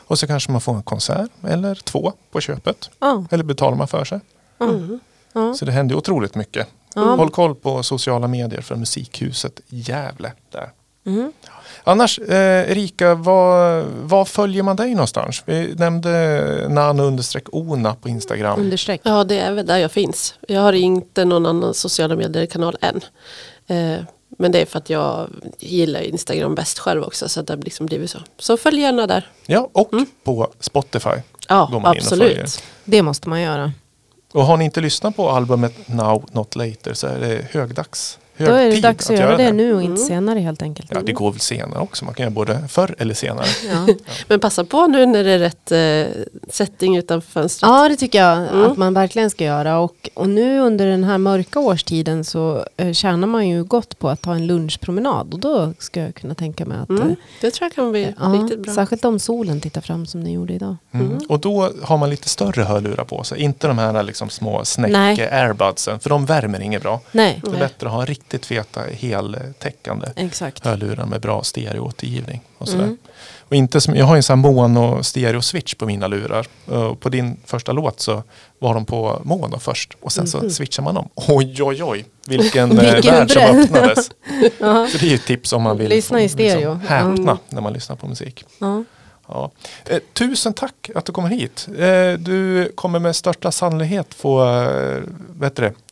[0.07, 2.89] Och så kanske man får en konsert eller två på köpet.
[2.99, 4.19] Ja, Eller betalar man för sig.
[4.59, 4.99] Mm.
[5.35, 5.53] Ja.
[5.53, 6.67] Så det händer otroligt mycket.
[6.95, 7.01] Ja.
[7.01, 10.31] Håll koll på sociala medier för Musikhuset Gävle.
[10.51, 10.69] Där.
[11.05, 11.31] Mm.
[11.83, 15.43] Annars, eh, Erika, vad, vad följer man dig någonstans?
[15.45, 18.59] Vi nämnde nano understreck ona på Instagram.
[18.59, 19.01] Understreck.
[19.03, 20.35] Ja, det är väl där jag finns.
[20.47, 23.01] Jag har inte någon annan sociala medier-kanal än.
[23.67, 24.01] Eh,
[24.37, 25.29] men det är för att jag
[25.59, 27.29] gillar Instagram bäst själv också.
[27.29, 28.19] Så det har liksom blivit så.
[28.37, 29.29] Så följ gärna där.
[29.45, 29.91] Ja, och
[30.23, 31.09] på Spotify.
[31.47, 32.63] Ja, absolut.
[32.83, 33.71] Det måste man göra.
[34.35, 38.19] Och har ni inte lyssnat på albumet Now Not Later så är det högdags.
[38.37, 40.07] Då är det dags att, göra det nu och inte Mm.
[40.07, 40.91] senare helt enkelt.
[40.93, 42.05] Ja, det går väl senare också.
[42.05, 43.45] Man kan göra både förr eller senare.
[43.71, 43.93] Ja.
[44.27, 47.69] Men passa på nu när det är rätt eh, setting utanför fönstret.
[47.69, 48.63] Ja, det tycker jag Mm.
[48.71, 49.79] att man verkligen ska göra.
[49.79, 54.09] Och, och nu under den här mörka årstiden så eh, tjänar man ju gott på
[54.09, 55.33] att ta en lunchpromenad.
[55.33, 58.13] Och då ska jag kunna tänka mig att Mm, eh, det tror jag kan bli
[58.19, 58.73] ja, riktigt bra.
[58.73, 60.75] särskilt om solen tittar fram som den gjorde idag.
[60.91, 61.17] Mm.
[61.29, 63.39] Och då har man lite större hörlurar på sig.
[63.41, 65.99] Inte de här liksom små snäck-airbudsen.
[65.99, 66.99] För de värmer inget bra.
[67.11, 67.59] Nej, Det är Nej.
[67.59, 70.65] bättre att ha riktigt feta heltäckande exakt.
[70.65, 72.41] hörlurar med bra stereoåtergivning.
[72.57, 72.83] Och sådär.
[72.83, 72.97] Mm.
[73.49, 76.47] Och inte som, jag har en sån mono stereo switch på mina lurar.
[76.65, 78.23] Och på din första låt så
[78.59, 79.93] var de på mono först.
[80.01, 81.09] Och sen så switchar man dem.
[81.15, 82.93] Oj oj oj vilken, eh, Mhm.
[82.93, 84.05] Vilken värld som öppnades.
[84.91, 86.73] Så det är ett tips om man vill Lyssna i stereo.
[86.73, 87.37] Liksom, häpna Mm.
[87.49, 88.45] när man lyssnar på musik.
[88.59, 89.51] Ja.
[89.85, 91.67] Eh, tusen tack att du kommer hit.
[91.77, 95.01] Eh, du kommer med största sannolikhet få eh,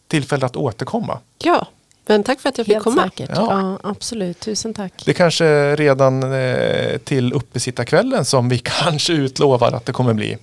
[0.08, 1.20] tillfälle att återkomma.
[1.44, 1.68] Ja,
[2.06, 3.04] men tack för att jag fick Helt komma.
[3.04, 3.30] säkert.
[3.36, 3.78] Ja.
[3.82, 3.90] Ja.
[3.90, 4.40] absolut.
[4.40, 4.94] Tusen tack.
[5.06, 10.38] Det kanske redan eh, till uppesittarkvällen som vi kanske utlovar att det kommer bli.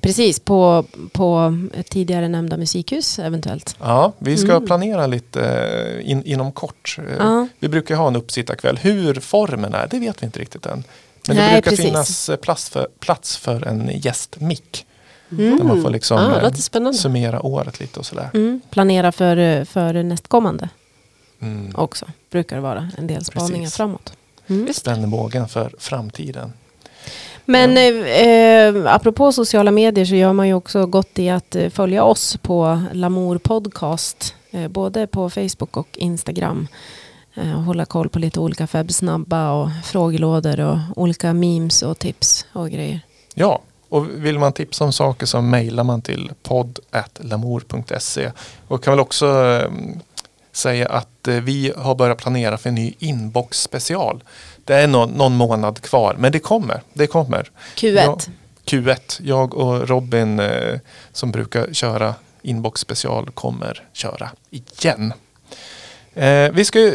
[0.00, 1.58] Precis, på, på
[1.90, 3.76] tidigare nämnda musikhus eventuellt.
[3.80, 4.66] Ja, vi ska Mm.
[4.66, 5.42] planera lite
[6.02, 6.96] eh, in, inom kort.
[6.98, 7.46] Eh, Ja.
[7.58, 8.78] Vi brukar ha en uppesittarkväll.
[8.82, 10.84] Hur formen är, det vet vi inte riktigt än.
[11.28, 11.86] Men det Nej, brukar precis.
[11.86, 14.86] finnas eh, plats för, plats för en gästmick.
[15.32, 15.56] Mm.
[15.56, 16.98] Där man får liksom det spännande.
[16.98, 18.30] summera året lite och sådär.
[18.34, 18.60] Mm.
[18.70, 20.68] Planera för, för nästkommande
[21.42, 21.72] Mm.
[21.74, 22.06] också.
[22.30, 23.76] Brukar det vara en del spaningar Precis.
[23.76, 24.12] framåt.
[24.46, 24.74] Mm.
[24.74, 26.52] Spänner bågen för framtiden.
[27.44, 27.84] Men eh,
[28.26, 32.36] eh, apropå sociala medier så gör man ju också gott i att eh, följa oss
[32.42, 34.34] på Lamour Podcast.
[34.50, 36.68] Eh, både på Facebook och Instagram.
[37.34, 42.46] Eh, och hålla koll på lite olika webbsnabba och frågelådor och olika memes och tips
[42.52, 43.00] och grejer.
[43.34, 48.32] Ja, och vill man tipsa om saker så mejlar man till podd.lamour.se.
[48.68, 49.70] Och kan väl också eh,
[50.52, 54.22] säga att eh, vi har börjat planera för en ny inbox special.
[54.64, 56.82] Det är någon, någon månad kvar, men det kommer.
[56.92, 57.50] Det kommer.
[57.76, 57.94] Q1.
[57.94, 58.18] Ja,
[58.64, 59.20] Q1.
[59.22, 60.78] Jag och Robin eh,
[61.12, 65.12] som brukar köra inbox special kommer köra igen.
[66.14, 66.94] Eh, vi ska eh,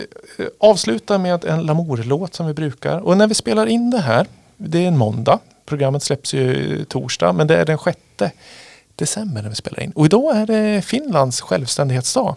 [0.59, 2.99] avsluta med en Lamour-låt som vi brukar.
[2.99, 4.27] Och när vi spelar in det här,
[4.57, 5.39] det är en måndag.
[5.65, 7.97] Programmet släpps ju torsdag, men det är den 6
[8.95, 9.91] december när vi spelar in.
[9.91, 12.35] Och idag är det Finlands självständighetsdag.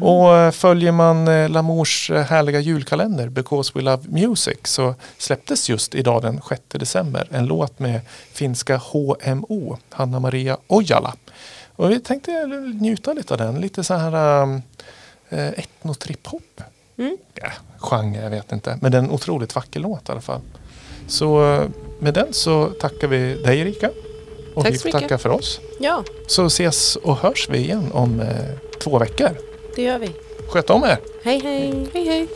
[0.00, 5.68] Och eh, följer man eh, Lamours eh, härliga julkalender Because We Love Music så släpptes
[5.68, 8.00] just idag den 6 december en låt med
[8.32, 11.14] finska HMO, Hanna Maria Ojala.
[11.76, 12.46] Och vi tänkte
[12.80, 14.62] njuta lite av den, lite så här um,
[15.30, 16.62] etnotrip-hop.
[16.98, 17.16] Mm.
[17.34, 17.48] Ja,
[17.78, 18.78] genre, jag vet inte.
[18.82, 20.40] Men det är en otroligt vacker låt i alla fall.
[21.06, 21.60] Så
[21.98, 23.90] med den så tackar vi dig Erika.
[24.54, 25.60] Och Tack vi får tacka för oss.
[25.80, 28.26] Ja, Så ses och hörs vi igen om eh,
[28.80, 29.30] två veckor.
[29.76, 30.10] Det gör vi.
[30.48, 30.98] Sköt om er!
[31.22, 31.86] Hej hej.
[31.94, 32.28] Hej hej.